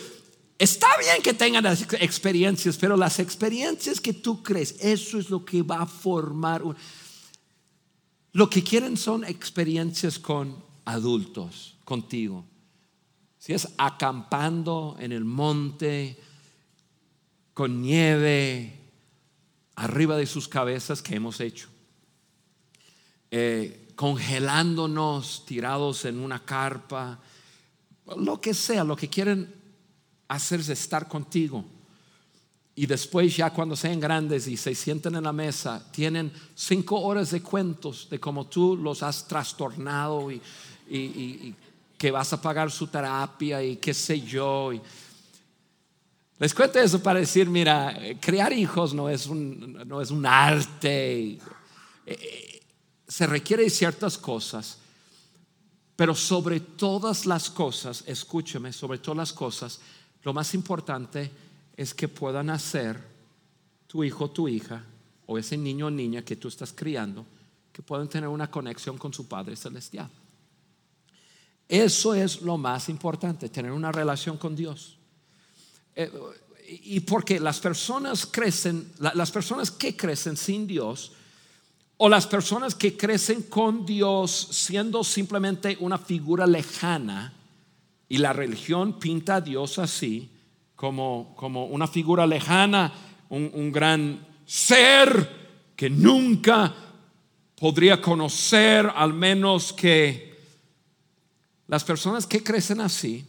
[0.57, 5.45] está bien que tengan las experiencias, pero las experiencias que tú crees, eso es lo
[5.45, 6.63] que va a formar.
[8.31, 10.55] Lo que quieren son experiencias con
[10.85, 12.45] adultos, contigo
[13.45, 16.19] si es acampando en el monte,
[17.53, 18.75] con nieve
[19.75, 21.67] arriba de sus cabezas que hemos hecho,
[23.29, 27.19] eh, congelándonos tirados en una carpa,
[28.17, 29.53] lo que sea, lo que quieren
[30.27, 31.63] hacer es estar contigo.
[32.73, 37.29] Y después ya cuando sean grandes y se sienten en la mesa, tienen cinco horas
[37.29, 40.41] de cuentos de cómo tú los has trastornado y,
[40.89, 41.55] y
[41.97, 44.71] que vas a pagar su terapia y qué sé yo.
[46.39, 51.39] les cuento eso para decir, mira, crear hijos no es un, no es un arte.
[52.05, 52.61] Eh,
[53.07, 54.77] se requiere ciertas cosas,
[55.95, 59.79] pero sobre todas las cosas, escúcheme, sobre todas las cosas,
[60.23, 61.31] lo más importante
[61.77, 62.99] es que puedan hacer
[63.87, 64.83] tu hijo tu hija,
[65.27, 67.25] o ese niño o niña que tú estás criando,
[67.71, 70.09] que puedan tener una conexión con su Padre Celestial.
[71.67, 74.97] Eso es lo más importante, tener una relación con Dios.
[75.95, 76.11] Eh,
[76.83, 81.11] y porque las personas crecen, las personas que crecen sin Dios,
[81.97, 87.31] O las personas que crecen con Dios siendo simplemente una figura lejana
[88.09, 90.29] y la religión pinta a Dios así,
[90.75, 92.91] como, como una figura lejana,
[93.29, 96.75] un, un gran ser que nunca
[97.55, 100.24] podría conocer, al menos que
[101.67, 103.25] las personas que crecen así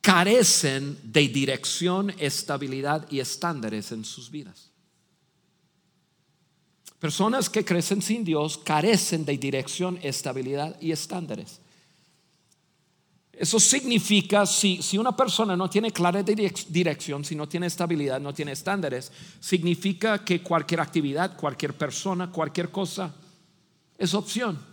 [0.00, 4.70] carecen de dirección, estabilidad y estándares en sus vidas.
[6.98, 11.60] Personas que crecen sin Dios carecen de dirección, estabilidad y estándares.
[13.32, 18.34] Eso significa, si, si una persona no tiene clara dirección, si no tiene estabilidad, no
[18.34, 23.14] tiene estándares, significa que cualquier actividad, cualquier persona, cualquier cosa
[23.96, 24.71] es opción.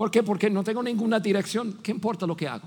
[0.00, 0.22] ¿Por qué?
[0.22, 1.74] Porque no tengo ninguna dirección.
[1.82, 2.66] ¿Qué importa lo que hago?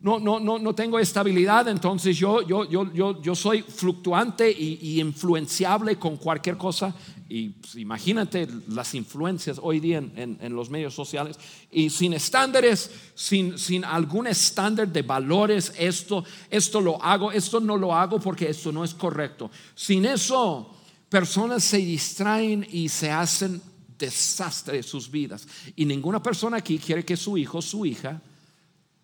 [0.00, 5.00] no, no, no, no tengo estabilidad, entonces yo, yo, yo, yo, yo soy fluctuante y,
[5.00, 6.92] influenciable con cualquier cosa.
[7.28, 11.38] Y pues, imagínate las influencias hoy día en, en, los medios sociales.
[11.70, 17.76] Y sin estándares, sin, sin algún estándar de valores, esto, esto lo hago, esto no
[17.76, 19.52] lo hago porque esto no es correcto.
[19.76, 20.74] Sin eso,
[21.08, 23.62] personas se distraen y se hacen
[24.06, 25.46] desastre de sus vidas.
[25.76, 28.20] Y ninguna persona aquí quiere que su hijo, su hija,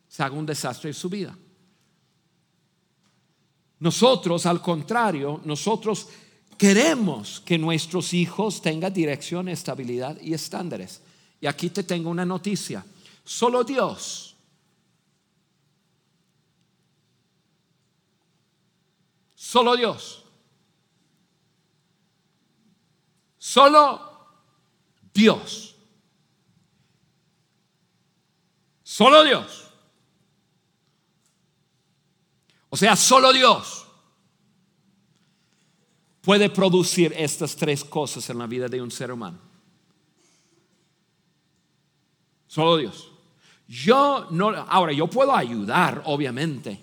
[0.09, 1.37] se haga un desastre en su vida.
[3.81, 6.09] Nosotros, al contrario, nosotros
[6.57, 11.01] queremos que nuestros hijos tengan dirección, estabilidad y estándares.
[11.41, 12.85] Y aquí te tengo una noticia.
[13.25, 14.29] Solo Dios
[19.49, 20.25] Solo Dios.
[23.39, 24.08] Solo
[25.19, 25.75] Dios.
[28.83, 29.69] Solo Dios
[32.71, 33.87] O sea, solo Dios
[36.21, 39.39] puede producir estas tres cosas en la vida de un ser humano.
[42.47, 43.11] Solo Dios.
[43.67, 46.81] Yo no, ahora yo puedo ayudar, obviamente.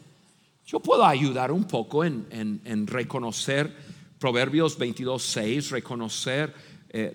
[0.66, 6.54] Yo puedo ayudar un poco en, reconocer Proverbios 22, 6, reconocer
[6.98, 7.12] eh,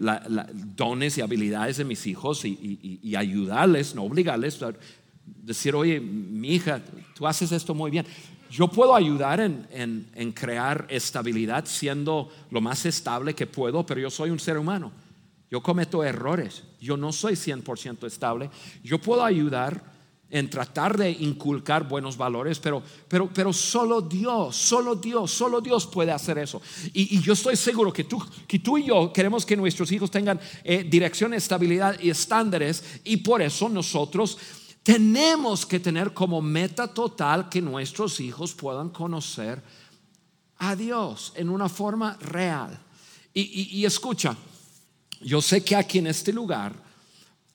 [0.76, 4.58] dones y habilidades de mis hijos y, ayudarles, no obligarles,
[5.24, 6.82] decir, oye, mi hija,
[7.14, 8.04] tú haces esto muy bien
[8.50, 14.30] yo puedo ayudar en, crear estabilidad siendo lo más estable que puedo, pero yo soy
[14.30, 14.90] un ser humano.
[15.50, 16.64] Yo cometo errores.
[16.80, 18.50] Yo no soy 100% estable.
[18.82, 19.82] Yo puedo ayudar
[20.30, 25.86] en tratar de inculcar buenos valores, pero, pero, pero solo Dios, solo Dios, solo Dios
[25.86, 26.62] puede hacer eso.
[26.92, 30.40] Y, yo estoy seguro que tú, que tú y yo queremos que nuestros hijos tengan
[30.62, 34.38] eh, dirección, estabilidad y estándares, y por eso nosotros
[34.82, 39.62] tenemos que tener como meta total que nuestros hijos puedan conocer
[40.58, 42.78] a Dios en una forma real.
[43.32, 44.36] Y, escucha,
[45.20, 46.74] yo sé que aquí en este lugar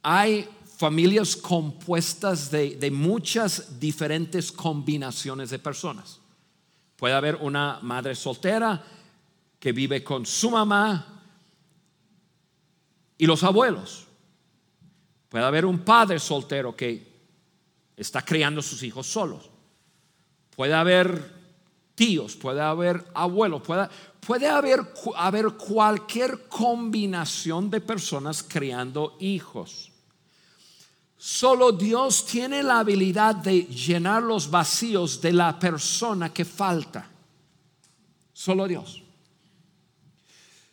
[0.01, 6.19] hay familias compuestas de, de, muchas diferentes combinaciones de personas.
[6.95, 8.83] Puede haber una madre soltera
[9.59, 11.23] que vive con su mamá
[13.17, 14.05] y los abuelos.
[15.29, 17.15] Puede haber un padre soltero que
[17.97, 19.49] está criando sus hijos solos.
[20.55, 21.33] Puede haber
[21.95, 24.81] tíos, puede haber abuelos, puede, puede haber,
[25.15, 29.91] haber cualquier combinación de personas criando hijos.
[31.27, 37.09] Solo Dios tiene la habilidad de llenar los vacíos de la persona que falta.
[38.31, 39.01] Solo Dios.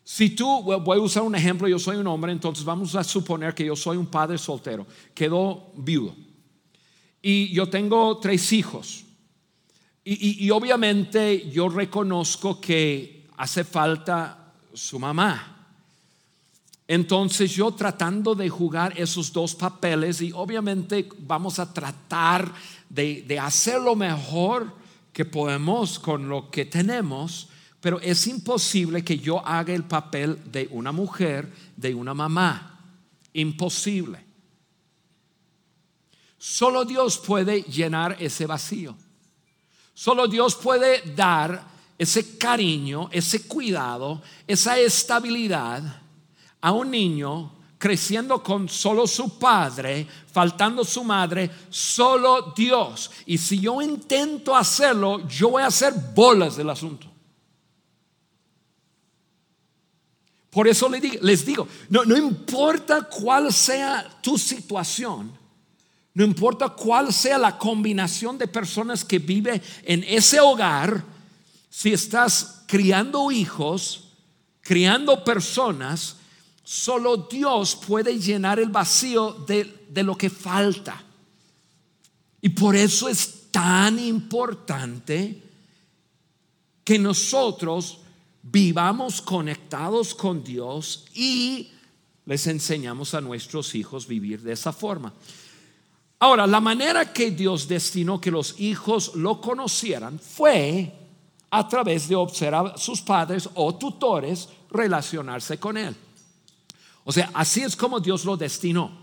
[0.05, 3.55] Si tú, voy a usar un ejemplo, yo soy un hombre, entonces vamos a suponer
[3.55, 6.15] que yo soy un padre soltero, quedó viudo.
[7.23, 9.07] Y yo tengo tres hijos.
[10.05, 15.62] Y, obviamente yo reconozco que hace falta su mamá.
[16.89, 22.53] Entonces yo tratando de jugar esos dos papeles y obviamente vamos a tratar
[22.89, 24.75] de, hacer lo mejor
[25.13, 27.49] que podemos con lo que tenemos,
[27.81, 32.69] pero es imposible que yo haga el papel de una mujer, de una mamá.
[33.35, 34.23] Imposible.
[36.37, 38.95] Solo Dios puede llenar ese vacío.
[39.95, 41.65] Solo Dios puede dar
[41.97, 46.02] ese cariño, ese cuidado, esa estabilidad
[46.63, 53.11] a un niño creciendo con solo su padre, faltando su madre, solo Dios.
[53.27, 57.09] Y si yo intento hacerlo, yo voy a hacer bolas del asunto.
[60.49, 65.33] Por eso les digo, no, importa cuál sea tu situación,
[66.15, 71.03] no importa cuál sea la combinación de personas que vive en ese hogar,
[71.69, 74.05] si estás criando hijos,
[74.61, 76.19] criando personas,
[76.75, 81.05] Solo Dios puede llenar el vacío de, de lo que falta.
[82.41, 85.43] Y por eso es tan importante
[86.83, 87.99] que nosotros
[88.43, 91.69] vivamos conectados con Dios y
[92.25, 95.13] les enseñamos a nuestros hijos vivir de esa forma.
[96.21, 100.91] Ahora, la manera que Dios destinó que los hijos lo conocieran fue
[101.51, 105.95] a través de observar a sus padres o tutores relacionarse con él.
[107.05, 109.03] O sea, así es como Dios lo destinó.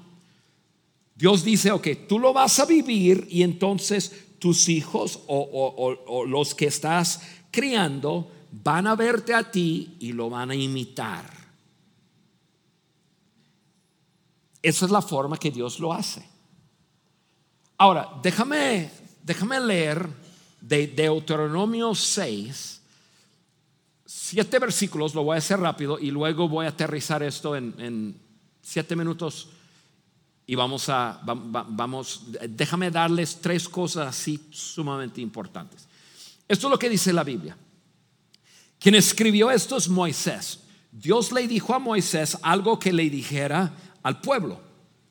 [1.16, 6.68] Dios dice, ok, tú lo vas a vivir y entonces tus hijos o, los que
[6.68, 11.30] estás criando van a verte a ti y lo van a imitar.
[14.62, 16.26] Esa es la forma que Dios lo hace.
[17.78, 18.90] Ahora, déjame,
[19.24, 20.10] déjame leer
[20.62, 22.79] de Deuteronomio 6,
[24.12, 28.20] siete versículos, lo voy a hacer rápido y luego voy a aterrizar esto en,
[28.60, 29.50] siete minutos
[30.48, 35.88] y vamos a, vamos, déjame darles tres cosas así sumamente importantes.
[36.48, 37.56] Esto es lo que dice la Biblia.
[38.80, 40.62] Quien escribió esto es Moisés.
[40.92, 44.60] Dios le dijo a Moisés algo que le dijera al pueblo.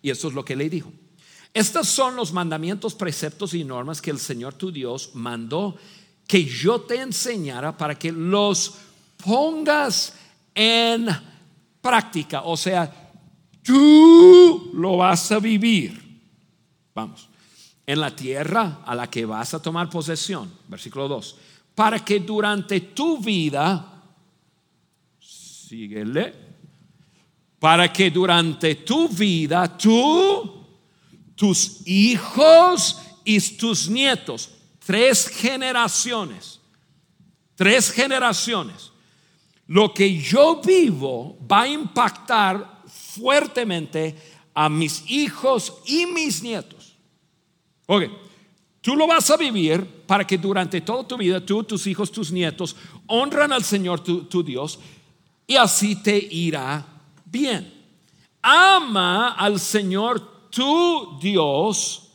[0.02, 0.92] Y eso es lo que le dijo.
[1.54, 5.76] Estos son los mandamientos, preceptos y normas que el Señor tu Dios mandó
[6.26, 8.74] que yo te enseñara para que los
[9.22, 10.14] pongas
[10.54, 11.06] en
[11.80, 12.42] práctica.
[12.42, 13.12] O sea,
[13.62, 16.20] tú lo vas a vivir.
[16.94, 17.28] Vamos.
[17.86, 20.52] En la tierra a la que vas a tomar posesión.
[20.68, 21.36] Versículo 2
[21.78, 24.02] para que durante tu vida,
[25.20, 26.34] síguele,
[27.60, 30.66] para que durante tu vida tú,
[31.36, 34.50] tus hijos y tus nietos,
[34.84, 36.58] tres generaciones,
[37.54, 38.90] tres generaciones,
[39.68, 44.14] lo que yo vivo va a impactar fuertemente
[44.52, 46.96] a mis hijos y mis nietos.
[47.86, 48.04] Ok,
[48.80, 52.30] Tú lo vas a vivir para que durante toda tu vida, tú, tus hijos, tus
[52.30, 52.76] nietos,
[53.06, 54.78] honran al Señor tu, Dios
[55.46, 56.86] y así te irá
[57.24, 57.70] bien.
[58.40, 62.08] Ama al Señor tu Dios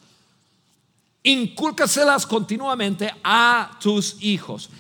[1.23, 4.71] Incúlcaselas continuamente a tus hijos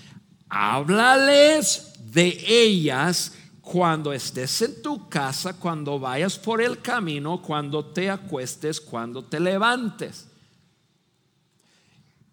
[0.48, 8.08] háblales de ellas cuando estés en tu casa, cuando vayas por el camino, cuando te
[8.08, 10.26] acuestes, cuando te levantes.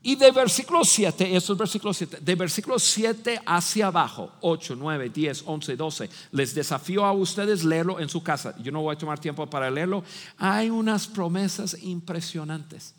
[0.06, 5.10] Y de versículo 7, eso es versículo 7, de versículo 7 hacia abajo, 8, 9,
[5.10, 8.56] 10, 11, 12, les desafío a ustedes leerlo en su casa.
[8.62, 10.04] Yo no voy a tomar tiempo para leerlo.
[10.38, 12.94] Hay unas promesas impresionantes,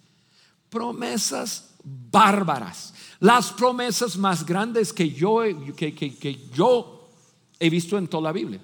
[0.69, 5.41] promesas bárbaras las promesas más grandes que yo,
[5.77, 7.09] que, yo
[7.59, 8.61] he visto en toda la Biblia.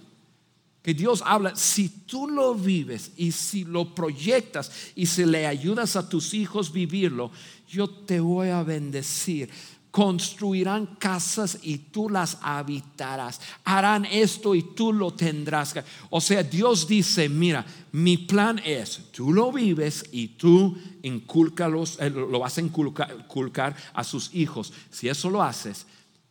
[0.82, 5.94] Que Dios habla, si tú lo vives y si lo proyectas y si le ayudas
[5.96, 7.30] a tus hijos vivirlo,
[7.68, 9.48] yo te voy a bendecir
[9.92, 13.40] construirán casas y tú las habitarás.
[13.62, 15.74] Harán esto y tú lo tendrás.
[16.08, 22.08] O sea, Dios dice, mira, mi plan es, tú lo vives y tú inculcalos, eh,
[22.08, 24.72] lo vas a inculcar, a sus hijos.
[24.90, 25.86] Si eso lo haces,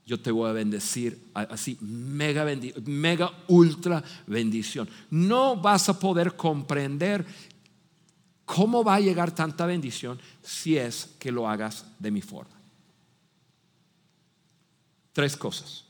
[0.06, 2.46] yo te voy a bendecir así, mega,
[2.86, 4.90] mega ultra bendición.
[5.10, 7.26] No vas a poder comprender
[8.46, 12.56] cómo va a llegar tanta bendición si es que lo hagas de mi forma.
[15.14, 15.86] Tres cosas.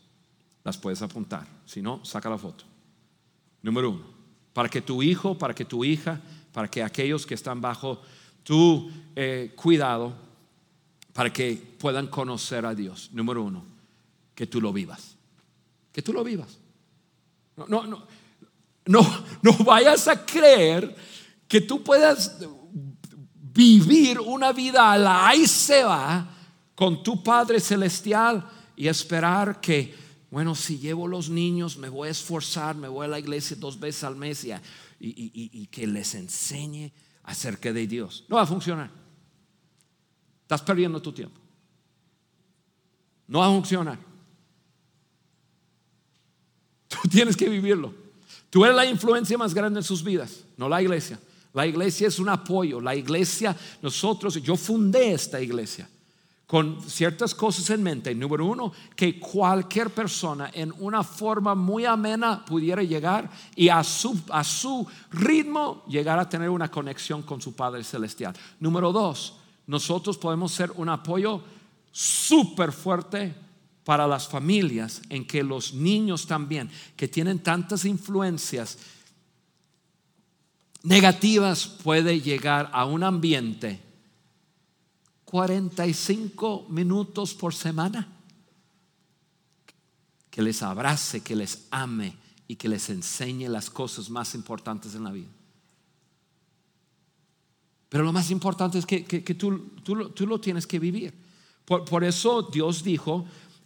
[0.64, 1.48] Las puedes apuntar.
[1.66, 2.66] Si no, saca la foto.
[3.62, 4.06] Número uno,
[4.54, 8.02] para que tu hijo, para que tu hija, para que aquellos que están bajo
[8.44, 10.14] tu eh, cuidado,
[11.14, 13.10] para que puedan conocer a Dios.
[13.14, 13.71] Número uno,
[14.36, 15.18] que tú lo vivas.
[15.92, 16.58] Que tú lo vivas.
[17.56, 18.08] No, no, no,
[18.86, 20.96] no, no vayas a creer
[21.48, 22.38] que tú puedas
[23.54, 26.28] vivir una vida a la ahí se va
[26.74, 29.94] con tu Padre Celestial y esperar que,
[30.32, 33.80] bueno, si llevo los niños, me voy a esforzar, me voy a la iglesia dos
[33.80, 34.54] veces al mes y,
[35.00, 36.92] y, que les enseñe
[37.24, 38.26] acerca de Dios.
[38.28, 38.90] No va a funcionar.
[40.42, 41.40] Estás perdiendo tu tiempo.
[43.28, 44.00] No va a funcionar.
[47.12, 47.94] Tienes que vivirlo.
[48.50, 51.20] Tú eres la influencia más grande en sus vidas, no la iglesia.
[51.54, 52.80] La iglesia es un apoyo.
[52.80, 55.90] La iglesia, nosotros, yo fundé esta iglesia
[56.48, 58.14] con ciertas cosas en mente.
[58.14, 64.20] Número uno, que cualquier persona en una forma muy amena pudiera llegar y a su,
[64.30, 68.34] a su ritmo llegar a tener una conexión con su Padre Celestial.
[68.60, 69.36] Número dos,
[69.68, 71.42] nosotros podemos ser un apoyo
[71.92, 73.34] súper fuerte
[73.84, 78.78] para las familias en que los niños también, que tienen tantas influencias
[80.84, 83.92] negativas, puede llegar a un ambiente
[85.32, 88.06] 45 minutos por semana.
[90.30, 92.14] Que les abrace, que les ame
[92.50, 95.30] y que les enseñe las cosas más importantes en la vida.
[97.88, 99.04] Pero lo más importante es que,
[99.36, 101.14] tú, tú, lo tienes que vivir.
[101.64, 103.26] Por, por, eso Dios dijo,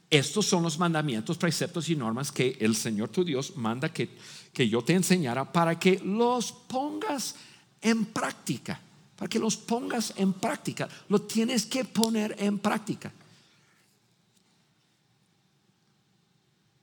[0.09, 4.09] estos son los mandamientos, preceptos y normas que el Señor tu Dios manda que,
[4.53, 7.35] que yo te enseñara para que los pongas
[7.81, 8.79] en práctica
[9.15, 10.89] para que los pongas en práctica.
[11.09, 13.11] Lo tienes que poner en práctica.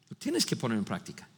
[0.09, 1.29] Lo tienes que poner en práctica.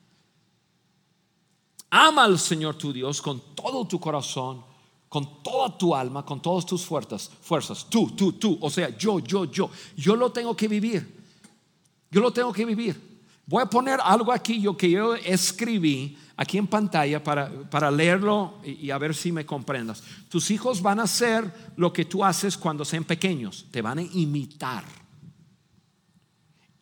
[1.91, 4.64] Ama al Señor tu Dios con todo tu corazón,
[5.09, 7.87] con toda tu alma, con todas tus fuerzas, fuerzas.
[7.89, 8.59] Tú, tú, tú.
[8.61, 9.70] O sea, yo, yo, yo.
[9.97, 11.24] Yo lo tengo que vivir.
[12.15, 12.97] Yo lo tengo que vivir.
[13.45, 18.61] Voy a poner algo aquí yo que yo escribí aquí en pantalla para, para leerlo
[18.62, 20.01] y, a ver si me comprendas.
[20.29, 24.03] Tus hijos van a hacer lo que tú haces cuando sean pequeños, te van a
[24.03, 24.85] imitar.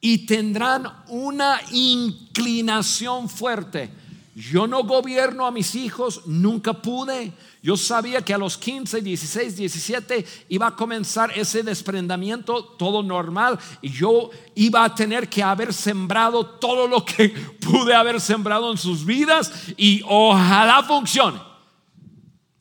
[0.02, 3.88] Y tendrán una inclinación fuerte
[4.34, 7.32] yo no gobierno a mis hijos, nunca pude.
[7.62, 13.58] Yo sabía que a los 15, 16, 17 iba a comenzar ese desprendimiento, todo normal,
[13.82, 17.28] y yo iba a tener que haber sembrado todo lo que
[17.60, 21.38] pude haber sembrado en sus vidas y ojalá funcione.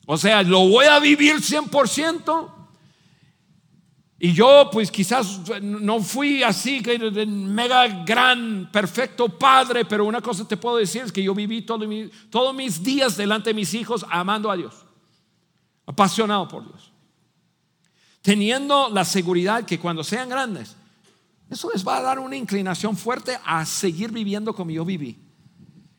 [0.06, 2.61] O sea, lo voy a vivir 100%.
[4.24, 6.80] Y yo pues quizás no fui así,
[7.26, 12.54] mega gran, perfecto padre, pero una cosa te puedo decir es que yo viví todos
[12.54, 14.76] mis días delante de mis hijos amando a Dios,
[15.86, 16.92] apasionado por Dios,
[18.20, 20.76] teniendo la seguridad que cuando sean grandes,
[21.50, 25.18] eso les va a dar una inclinación fuerte a seguir viviendo como yo viví.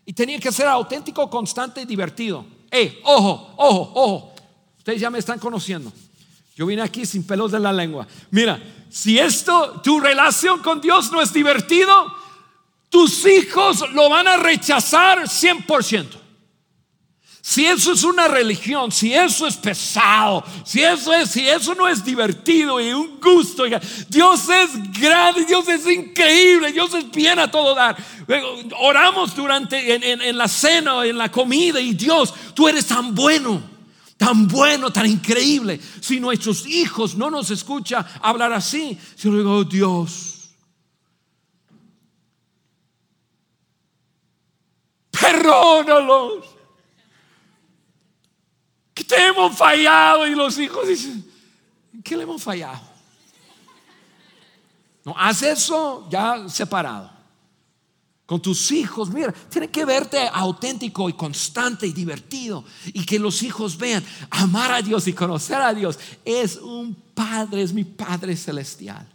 [0.06, 2.46] Y tenía que ser auténtico, constante y divertido.
[2.72, 4.36] Eh, ojo, ojo, ojo.
[4.78, 5.92] Ustedes ya me están conociendo.
[6.56, 8.08] Yo vine aquí sin pelos de la lengua.
[8.30, 12.16] Mira, si esto, tu relación con Dios no es divertido,
[12.90, 16.20] tus hijos lo van a rechazar 100%.
[17.42, 21.90] Si eso es una religión, si eso es pesado, si eso es, si eso no
[21.90, 23.66] es divertido y un gusto,
[24.08, 27.98] Dios es grande, Dios es increíble, Dios es bien a todo dar.
[28.80, 33.73] Oramos durante en, en la cena, en la comida y Dios, tú eres tan bueno
[34.24, 35.80] tan bueno, tan increíble.
[36.00, 40.50] Si nuestros hijos no nos escuchan hablar así, yo digo, oh, Dios,
[45.12, 46.46] perdónalos.
[48.94, 51.30] Que te hemos fallado y los hijos dicen,
[52.02, 52.80] qué le hemos fallado?
[55.04, 57.13] No, haz eso ya separado
[58.26, 59.10] con tus hijos.
[59.10, 62.64] Mira, tiene que verte auténtico y constante y divertido.
[62.88, 66.00] Y que los hijos vean, amar a Dios y conocer a Dios.
[66.24, 69.08] Es un Padre, es mi Padre celestial.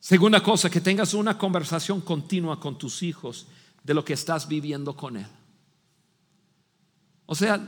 [0.00, 3.46] Segunda cosa, que tengas una conversación continua con tus hijos
[3.82, 5.26] de lo que estás viviendo con Él.
[7.26, 7.60] O sea,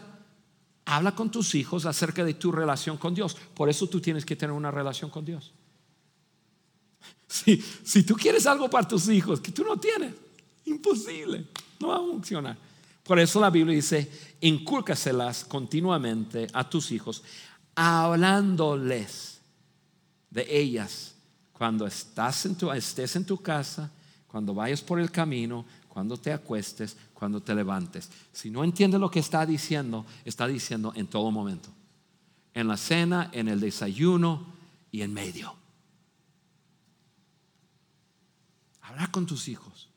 [0.86, 3.36] habla con tus hijos acerca de tu relación con Dios.
[3.55, 5.53] Por eso tú tienes que tener una relación con Dios.
[7.84, 10.14] Si, tú quieres algo para tus hijos que tú no tienes,
[10.66, 11.46] imposible,
[11.78, 12.57] no va a funcionar.
[13.03, 17.22] Por eso la Biblia dice, incúlcaselas continuamente a tus hijos,
[17.74, 19.40] hablándoles
[20.30, 21.14] de ellas
[21.53, 23.90] cuando estás en tu, estés en tu casa,
[24.26, 28.09] cuando vayas por el camino, cuando te acuestes, cuando te levantes.
[28.32, 31.68] Si no entiendes lo que está diciendo, está diciendo en todo momento.
[32.55, 34.46] En la cena, en el desayuno
[34.92, 35.59] y en medio.
[38.91, 39.88] Hablar con tus hijos.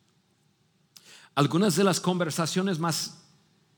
[1.33, 3.17] Algunas de las conversaciones más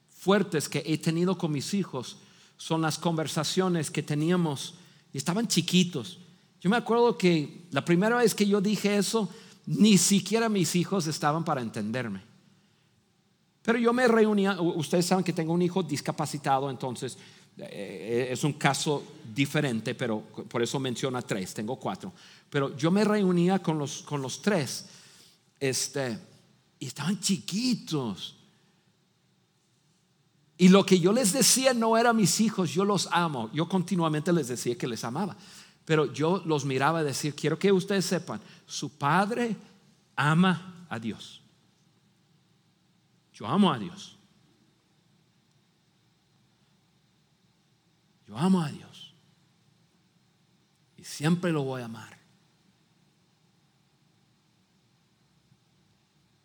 [0.09, 2.18] fuertes que he tenido con mis hijos
[2.57, 4.76] son las conversaciones que teníamos
[5.13, 6.20] y estaban chiquitos.
[6.59, 9.30] Yo me acuerdo que la primera vez que yo dije eso,
[9.66, 12.22] ni siquiera mis hijos estaban para entenderme.
[13.61, 17.18] Pero yo me reunía, ustedes saben que tengo un hijo discapacitado, entonces
[17.57, 19.01] Eh, Es un caso
[19.34, 22.11] diferente, pero por eso menciona tres, tengo cuatro.
[22.49, 24.86] Pero yo me reunía con los, con los tres,
[25.60, 26.20] este,
[26.80, 28.38] y estaban chiquitos.
[30.58, 33.49] Y lo que yo les decía no era mis hijos, yo los amo.
[33.53, 35.36] Yo continuamente les decía que les amaba.
[35.86, 39.56] Pero yo los miraba decir, quiero que ustedes sepan, su padre
[40.16, 41.41] ama a Dios.
[43.34, 44.18] Yo amo a Dios.
[48.28, 49.14] Yo amo a Dios.
[50.97, 52.18] Y siempre lo voy a amar.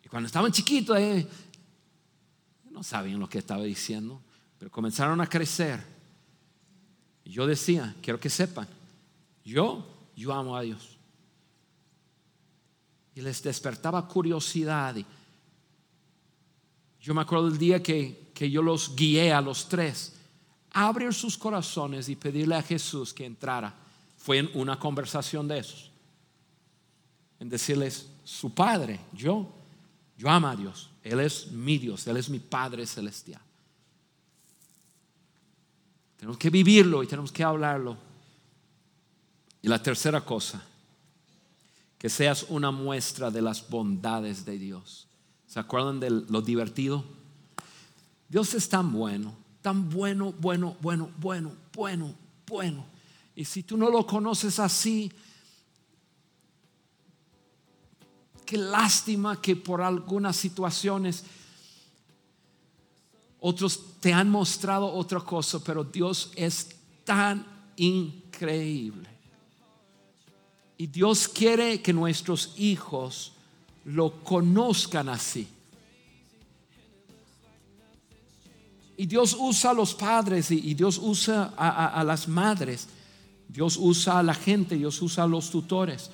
[0.11, 1.25] cuando estaban chiquitos, eh,
[2.69, 4.21] no sabían lo que estaba diciendo,
[4.59, 5.81] pero comenzaron a crecer.
[7.23, 8.67] Y yo decía, quiero que sepan,
[9.45, 10.97] yo, yo amo a Dios.
[13.15, 14.97] Y les despertaba curiosidad.
[16.99, 20.17] Yo me acuerdo del día que, que yo los guié a los tres
[20.73, 23.73] a abrir sus corazones y pedirle a Jesús que entrara.
[24.17, 25.89] Fue en una conversación de esos.
[27.39, 29.60] En decirles, su Padre, yo,
[30.21, 30.91] yo amo a Dios.
[31.01, 33.41] Él es mi Dios, Él es mi Padre celestial.
[36.15, 37.97] Tenemos que vivirlo y tenemos que hablarlo.
[39.63, 40.63] Y la tercera cosa,
[41.97, 45.07] que seas una muestra de las bondades de Dios.
[45.47, 47.03] ¿Se acuerdan de lo divertido?
[48.29, 52.13] Dios es tan bueno, tan bueno, bueno, bueno, bueno, bueno,
[52.45, 52.85] bueno.
[53.35, 55.11] Y si tú no lo conoces así,
[58.51, 61.23] qué lástima que por algunas situaciones
[63.39, 66.67] otros te han mostrado otra cosa, pero Dios es
[67.05, 67.45] tan
[67.77, 69.07] increíble.
[70.77, 73.31] Y Dios quiere que nuestros hijos
[73.85, 75.47] lo conozcan así.
[78.97, 82.89] Y Dios usa a los padres y, Dios usa a, las madres.
[83.47, 86.11] Dios usa a la gente, Dios usa a los tutores.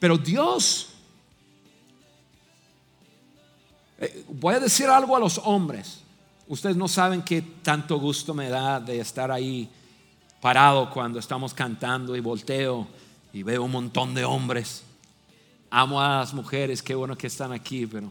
[0.00, 0.88] Pero Dios,
[3.98, 6.00] eh, voy a decir algo a los hombres.
[6.48, 9.68] Ustedes no saben qué tanto gusto me da de estar ahí
[10.40, 12.88] parado cuando estamos cantando y volteo
[13.32, 14.82] y veo un montón de hombres.
[15.70, 18.10] Amo a las mujeres, qué bueno que están aquí, pero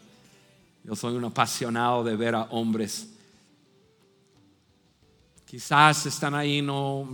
[0.83, 3.09] yo soy un apasionado de ver a hombres.
[5.45, 7.09] Quizás están ahí, no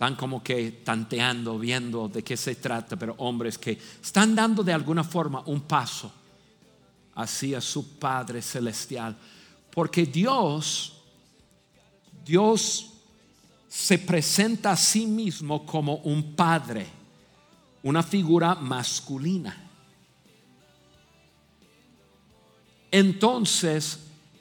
[0.00, 4.72] están como que tanteando, viendo de qué se trata, pero hombres que están dando de
[4.72, 6.10] alguna forma un paso
[7.16, 9.14] hacia su Padre celestial.
[9.70, 11.02] Porque Dios,
[12.24, 12.92] Dios
[13.68, 16.86] se presenta a sí mismo como un padre,
[17.82, 19.54] una figura masculina.
[22.90, 23.98] Entonces,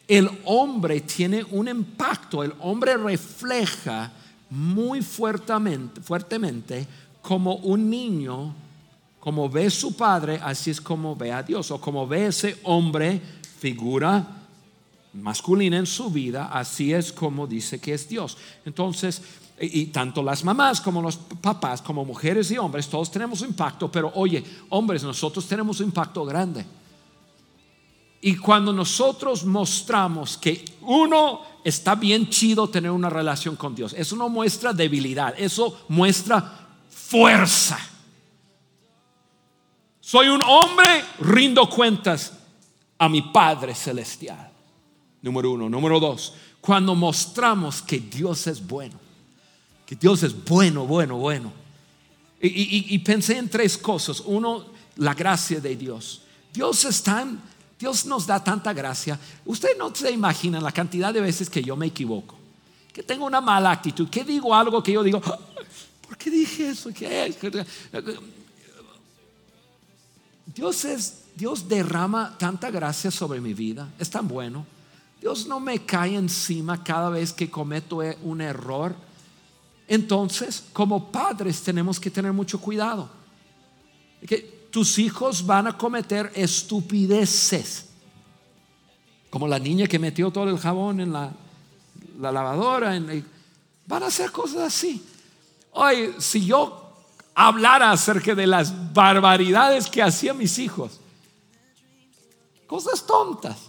[0.08, 4.14] el hombre tiene un impacto, el hombre refleja
[4.50, 6.88] muy fuertemente, fuertemente
[7.22, 8.54] como un niño,
[9.20, 13.22] como ve su padre, así es como ve a Dios, o como ve ese hombre,
[13.60, 14.36] figura
[15.14, 18.38] masculina en su vida, así es como dice que es Dios.
[18.66, 19.22] Entonces,
[19.60, 23.92] y, y, tanto las mamás como los papás, como mujeres y hombres, todos tenemos impacto,
[23.92, 26.66] pero oye, hombres, nosotros tenemos un impacto grande.
[28.22, 34.16] Y cuando nosotros mostramos que uno está bien chido tener una relación con Dios, eso
[34.16, 37.80] no muestra debilidad, eso muestra fuerza.
[40.00, 42.34] Soy un hombre, rindo cuentas
[42.98, 44.52] a mi Padre Celestial.
[45.22, 45.70] Número uno.
[45.70, 49.00] Número dos, cuando mostramos que Dios es bueno,
[49.86, 51.52] que Dios es bueno, bueno, bueno.
[52.42, 54.22] Y, y, pensé en tres cosas.
[54.26, 56.22] Uno, la gracia de Dios.
[56.54, 57.42] Dios es tan,
[57.80, 59.18] Dios nos da tanta gracia.
[59.46, 62.36] Usted no se imagina la cantidad de veces que yo me equivoco,
[62.92, 66.90] que tengo una mala actitud, que digo algo que yo digo, ¿por qué dije eso?
[70.54, 74.66] Dios es, Dios derrama tanta gracia sobre mi vida, es tan bueno.
[75.22, 78.94] Dios no me cae encima cada vez que cometo un error.
[79.88, 83.10] Entonces, como padres tenemos que tener mucho cuidado.
[84.72, 87.86] Tus hijos van a cometer estupideces.
[89.30, 91.32] Como la niña que metió todo el jabón en la,
[92.20, 92.96] la lavadora.
[92.96, 93.26] En
[93.86, 95.04] van a hacer cosas así.
[95.72, 96.94] Hoy, si yo
[97.34, 101.00] hablara acerca de las barbaridades que hacían mis hijos,
[102.68, 103.69] cosas tontas.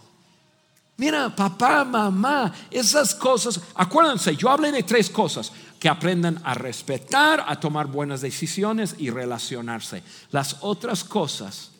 [1.00, 7.42] Mira, papá, mamá, esas cosas, acuérdense, yo hablé de tres cosas, que aprendan a respetar,
[7.48, 10.02] a tomar buenas decisiones y relacionarse.
[10.30, 11.70] Las otras cosas,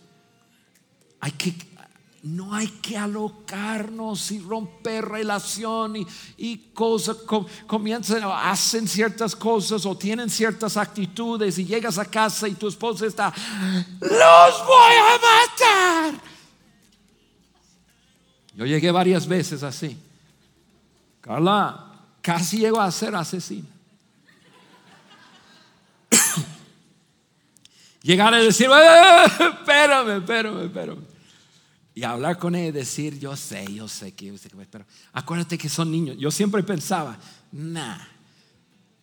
[1.21, 1.55] hay que,
[2.23, 5.97] no hay que alocarnos y romper relación
[6.39, 7.19] y, cosas,
[7.67, 13.05] comienzan, hacen ciertas cosas o tienen ciertas actitudes y llegas a casa y tu esposa
[13.05, 13.35] está,
[14.01, 16.40] los voy a matar.
[18.61, 19.97] Yo llegué varias veces así.
[21.23, 23.67] Carla, casi llego a ser asesino.
[28.03, 31.11] Llegar a decir, espérame, espérame, espérame
[31.95, 34.35] y hablar con él y decir, yo sé, yo sé que,
[34.71, 36.17] pero acuérdate que son niños.
[36.19, 37.19] Yo siempre pensaba,
[37.53, 37.99] nah,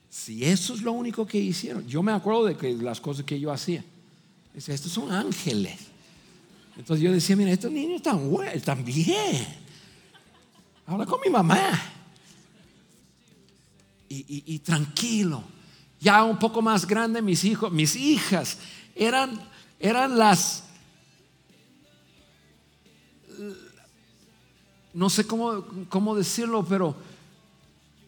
[0.08, 3.40] si eso es lo único que hicieron, yo me acuerdo de que las cosas que
[3.40, 3.84] yo hacía.
[4.54, 5.80] Dice, estos son ángeles.
[6.78, 8.20] Entonces yo decía, mira, estos niños están,
[8.54, 9.48] están bien.
[10.86, 11.82] Habla con mi mamá.
[14.10, 15.44] Y, y tranquilo.
[16.00, 18.58] Ya un poco más grande, mis hijos, mis hijas
[18.96, 19.42] eran,
[19.80, 20.64] eran las
[24.98, 26.96] no sé cómo, cómo decirlo, pero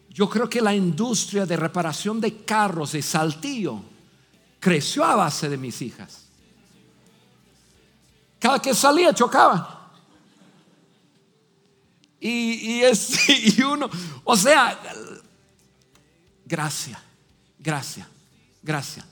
[0.08, 3.80] yo creo que la industria de reparación de carros de Saltillo
[4.58, 6.26] creció a base de mis hijas.
[8.40, 9.64] Cada que salía chocaban.
[12.18, 13.28] Y, es,
[13.58, 13.88] y uno,
[14.24, 14.78] o sea,
[16.44, 16.98] gracias,
[17.58, 18.06] gracias,
[18.62, 19.06] gracias.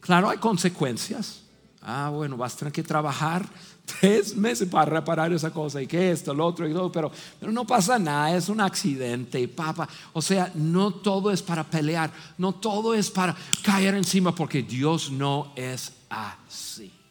[0.00, 1.40] Claro, hay consecuencias.
[1.80, 3.48] Ah, bueno, vas a tener que trabajar
[4.00, 7.10] tres meses para reparar esa cosa y que esto, lo otro y todo, pero,
[7.40, 9.88] pero no pasa nada, es un accidente, papá.
[10.12, 15.10] O sea, no todo es para pelear, no todo es para caer encima, porque Dios
[15.10, 17.01] no es así.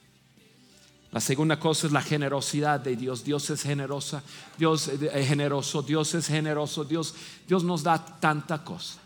[1.12, 3.24] La segunda cosa es la generosidad de Dios.
[3.24, 4.24] Dios es generosa,
[4.58, 7.16] Dios es generoso, Dios es generoso, Dios,
[7.48, 9.00] Dios nos da tanta cosa.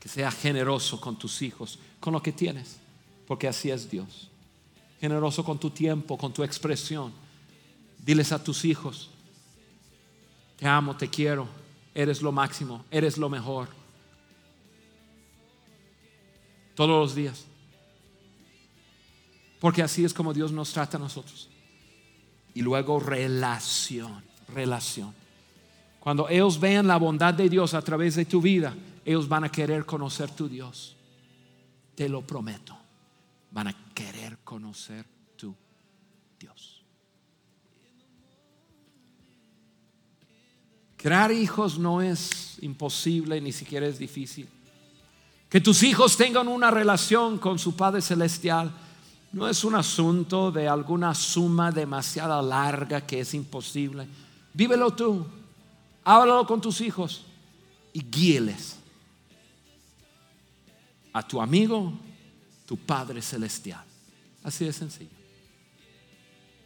[0.00, 2.80] Que sea generoso con tus hijos, con lo que tienes
[3.30, 4.28] porque así es Dios.
[5.00, 7.12] Generoso con tu tiempo, con tu expresión.
[7.96, 9.08] Diles a tus hijos,
[10.56, 11.46] te amo, te quiero,
[11.94, 13.68] eres lo máximo, eres lo mejor.
[16.74, 17.44] Todos los días.
[19.60, 21.48] Porque así es como Dios nos trata a nosotros.
[22.54, 25.14] Y luego relación, relación.
[26.00, 29.52] Cuando ellos vean la bondad de Dios a través de tu vida, ellos van a
[29.52, 30.96] querer conocer tu Dios.
[31.94, 32.80] Te lo prometo
[33.50, 35.04] van a querer conocer
[35.36, 35.54] tu
[36.38, 36.82] Dios.
[40.96, 44.48] Crear hijos no es imposible, ni siquiera es difícil.
[45.48, 48.70] Que tus hijos tengan una relación con su Padre Celestial
[49.32, 54.06] no es un asunto de alguna suma demasiado larga que es imposible.
[54.52, 55.26] Vívelo tú,
[56.04, 57.24] háblalo con tus hijos
[57.92, 58.76] y guíeles
[61.12, 61.92] a tu amigo,
[62.66, 63.84] tu Padre Celestial.
[64.42, 65.10] Así de sencillo.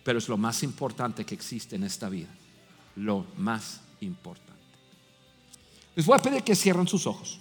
[0.05, 2.29] Pero es lo más importante que existe en esta vida.
[2.97, 4.53] Lo más importante.
[5.97, 7.41] Les voy a pedir que cierren sus ojos.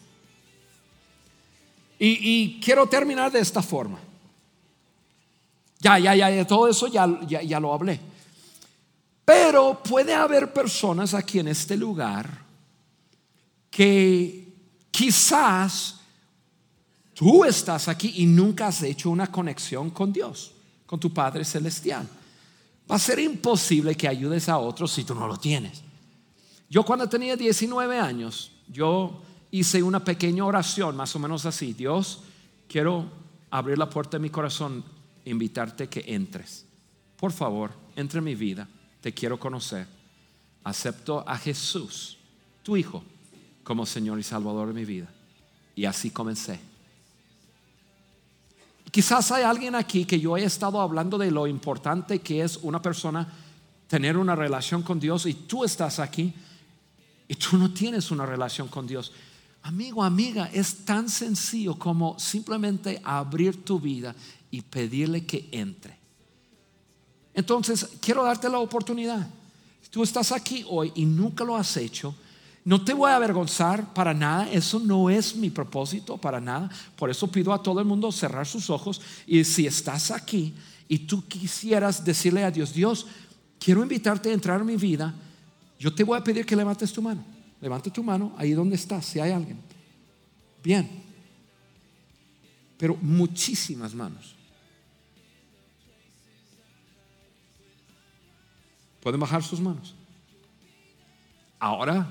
[1.99, 3.97] Y, quiero terminar de esta forma.
[5.83, 7.99] Ya, ya, ya, de todo eso ya, ya, ya lo hablé.
[9.25, 12.29] Pero puede haber personas aquí en este lugar
[13.69, 14.47] que
[14.89, 15.99] quizás
[17.13, 20.51] Tú estás aquí y nunca has hecho una conexión con Dios,
[20.85, 22.07] con tu Padre Celestial.
[22.89, 25.83] Va a ser imposible que ayudes a otros si tú no lo tienes.
[26.69, 29.21] Yo cuando tenía 19 años, yo
[29.51, 31.73] hice una pequeña oración, más o menos así.
[31.73, 32.21] Dios,
[32.67, 33.05] quiero
[33.51, 34.83] abrir la puerta de mi corazón,
[35.25, 36.65] invitarte que entres.
[37.17, 38.67] Por favor, entre en mi vida,
[39.01, 39.87] te quiero conocer.
[40.63, 42.17] Acepto a Jesús,
[42.63, 43.03] tu Hijo,
[43.63, 45.09] como Señor y Salvador de mi vida.
[45.75, 46.59] Y así comencé
[48.93, 52.79] Quizás hay alguien aquí que yo he estado hablando de lo importante que es una
[52.79, 53.27] persona
[53.87, 56.31] tener una relación con Dios y tú estás aquí
[57.27, 59.11] y tú no tienes una relación con Dios.
[59.63, 64.13] Amigo, amiga, es tan sencillo como simplemente abrir tu vida
[64.53, 65.97] y pedirle que entre.
[67.33, 69.27] Entonces, quiero darte la oportunidad.
[69.89, 72.13] Tú estás aquí hoy y nunca lo has hecho.
[72.63, 76.69] No te voy a avergonzar para nada, eso no es mi propósito para nada.
[76.95, 80.53] Por eso pido a todo el mundo cerrar sus ojos y si estás aquí
[80.87, 83.07] y tú quisieras decirle a Dios, Dios,
[83.59, 85.15] quiero invitarte a entrar en mi vida,
[85.79, 87.25] yo te voy a pedir que levantes tu mano.
[87.59, 89.57] Levante tu mano ahí donde estás, si hay alguien.
[90.63, 90.87] Bien.
[92.77, 94.35] Pero muchísimas manos.
[99.03, 99.93] Pueden bajar sus manos.
[101.59, 102.07] Ahora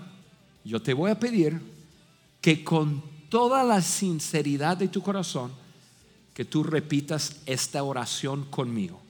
[0.63, 1.59] yo te voy a pedir
[2.43, 5.53] que con toda la sinceridad de tu corazón,
[6.35, 9.01] que tú repitas esta oración conmigo.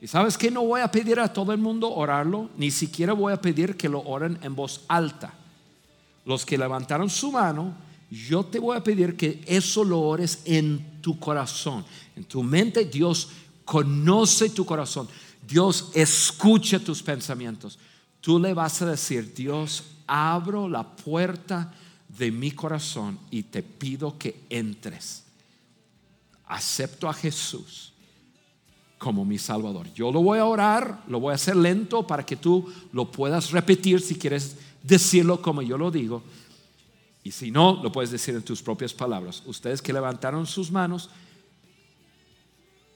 [0.00, 3.32] Y sabes que no voy a pedir a todo el mundo orarlo, ni siquiera voy
[3.32, 5.34] a pedir que lo oren en voz alta.
[6.24, 7.74] Los que levantaron su mano,
[8.08, 11.84] yo te voy a pedir que eso lo ores en tu corazón,
[12.14, 12.84] en tu mente.
[12.84, 13.28] Dios
[13.64, 15.08] conoce tu corazón.
[15.46, 17.78] Dios escucha tus pensamientos.
[18.20, 21.72] Tú le vas a decir, Dios, abro la puerta
[22.08, 25.24] de mi corazón y te pido que entres.
[26.46, 27.92] Acepto a Jesús
[28.98, 29.92] como mi Salvador.
[29.94, 33.50] Yo lo voy a orar, lo voy a hacer lento para que tú lo puedas
[33.50, 36.22] repetir si quieres decirlo como yo lo digo.
[37.22, 39.42] Y si no, lo puedes decir en tus propias palabras.
[39.46, 41.08] Ustedes que levantaron sus manos,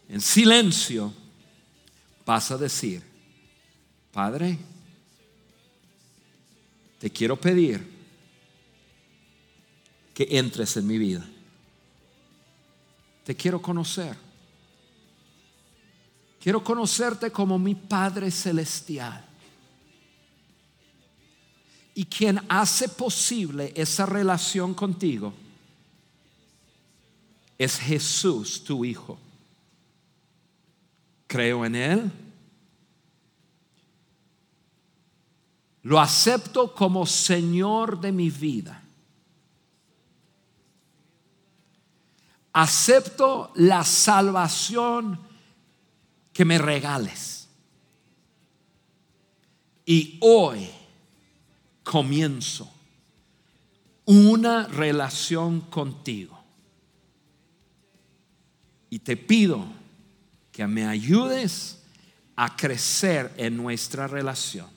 [0.08, 1.12] en silencio,
[2.24, 3.02] vas a decir,
[4.12, 4.58] Padre,
[6.98, 7.94] te quiero pedir
[10.14, 11.26] que entres en mi vida.
[13.24, 14.16] Te quiero conocer.
[16.40, 19.24] Quiero conocerte como mi Padre Celestial.
[21.94, 25.32] Y quien hace posible esa relación contigo
[27.56, 29.18] es Jesús, tu Hijo.
[31.34, 32.12] Creo en Él.
[35.82, 38.80] Lo acepto como Señor de mi vida.
[42.52, 45.18] Acepto la salvación
[46.32, 47.48] que me regales.
[49.84, 50.70] Y hoy
[51.82, 52.72] comienzo
[54.04, 56.38] una relación contigo.
[58.88, 59.82] Y te pido
[60.54, 61.80] que me ayudes
[62.36, 64.68] a crecer en nuestra relación.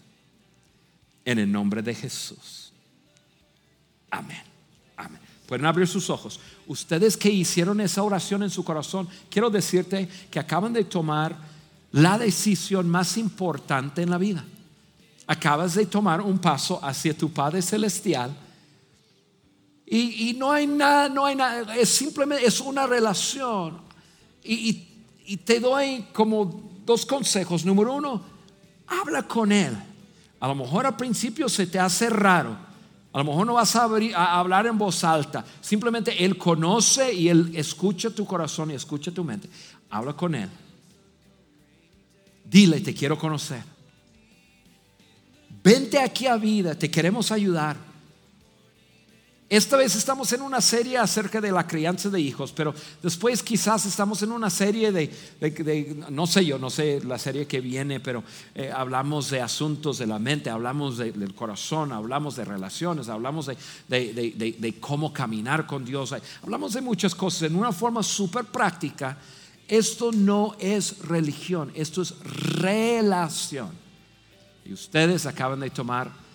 [1.23, 2.71] En el nombre de Jesús.
[4.09, 4.41] Amén.
[4.95, 5.21] Amén.
[5.45, 6.39] Pueden abrir sus ojos.
[6.65, 11.37] Ustedes que hicieron esa oración en su corazón, quiero decirte que acaban de tomar
[11.91, 14.43] la decisión más importante en la vida.
[15.27, 18.35] Acabas de tomar un paso hacia tu Padre Celestial.
[19.85, 23.79] Y, no hay nada, no hay nada, es simplemente es una relación.
[24.43, 24.96] Y, y
[25.35, 27.65] te doy como dos consejos.
[27.65, 28.21] Número uno,
[28.87, 29.77] habla con Él.
[30.39, 32.67] A lo mejor al principio se te hace raro
[33.17, 33.83] a lo mejor no vas a,
[34.39, 35.43] hablar en voz alta.
[35.59, 39.49] Simplemente Él conoce y Él escucha tu corazón y escucha tu mente.
[39.89, 40.47] Habla con Él.
[42.45, 43.63] Dile, te quiero conocer.
[45.63, 47.75] Vente aquí a vida, te queremos ayudar.
[49.49, 53.85] Esta vez estamos en una serie acerca de la crianza de hijos, pero después quizás
[53.85, 55.09] estamos en una serie de,
[56.09, 60.07] no sé yo, no sé la serie que viene, pero eh, hablamos de asuntos de
[60.07, 63.49] la mente, hablamos del corazón, hablamos de relaciones, hablamos
[63.87, 69.17] de, cómo caminar con Dios, hablamos de muchas cosas en una forma súper práctica.
[69.69, 73.71] Esto no es religión, esto es relación.
[74.65, 76.26] Y ustedes acaban de tomar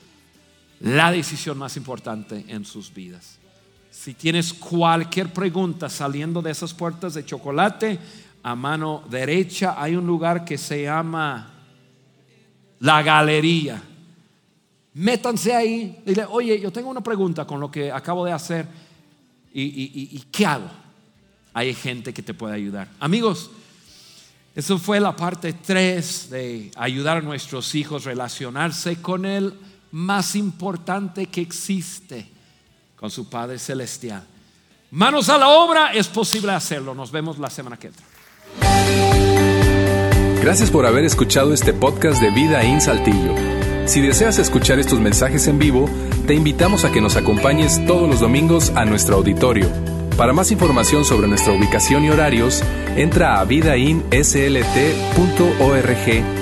[0.83, 3.39] la decisión más importante en sus vidas.
[3.91, 7.99] Si tienes cualquier pregunta saliendo de esas puertas de chocolate,
[8.43, 11.51] a mano derecha hay un lugar que se llama
[12.80, 13.80] la galería.
[14.95, 18.66] Métanse ahí, dile, oye, yo tengo una pregunta con lo que acabo de hacer
[19.55, 20.68] y, ¿qué hago?
[21.55, 22.89] Hay gente que te puede ayudar.
[22.99, 23.51] Amigos,
[24.57, 29.55] eso fue la parte 3 de ayudar a nuestros hijos a relacionarse con Él
[29.93, 32.26] más importante que existe
[32.97, 34.22] con su Padre Celestial.
[34.90, 36.95] Manos a la obra, es posible hacerlo.
[36.95, 38.05] Nos vemos la semana que entra.
[40.43, 43.34] Gracias por haber escuchado este podcast de Vida en Saltillo.
[43.86, 45.88] Si deseas escuchar estos mensajes en vivo,
[46.26, 49.68] te invitamos a que nos acompañes todos los domingos a nuestro auditorio.
[50.16, 52.62] Para más información sobre nuestra ubicación y horarios,
[52.97, 56.41] entra a vidainslt.org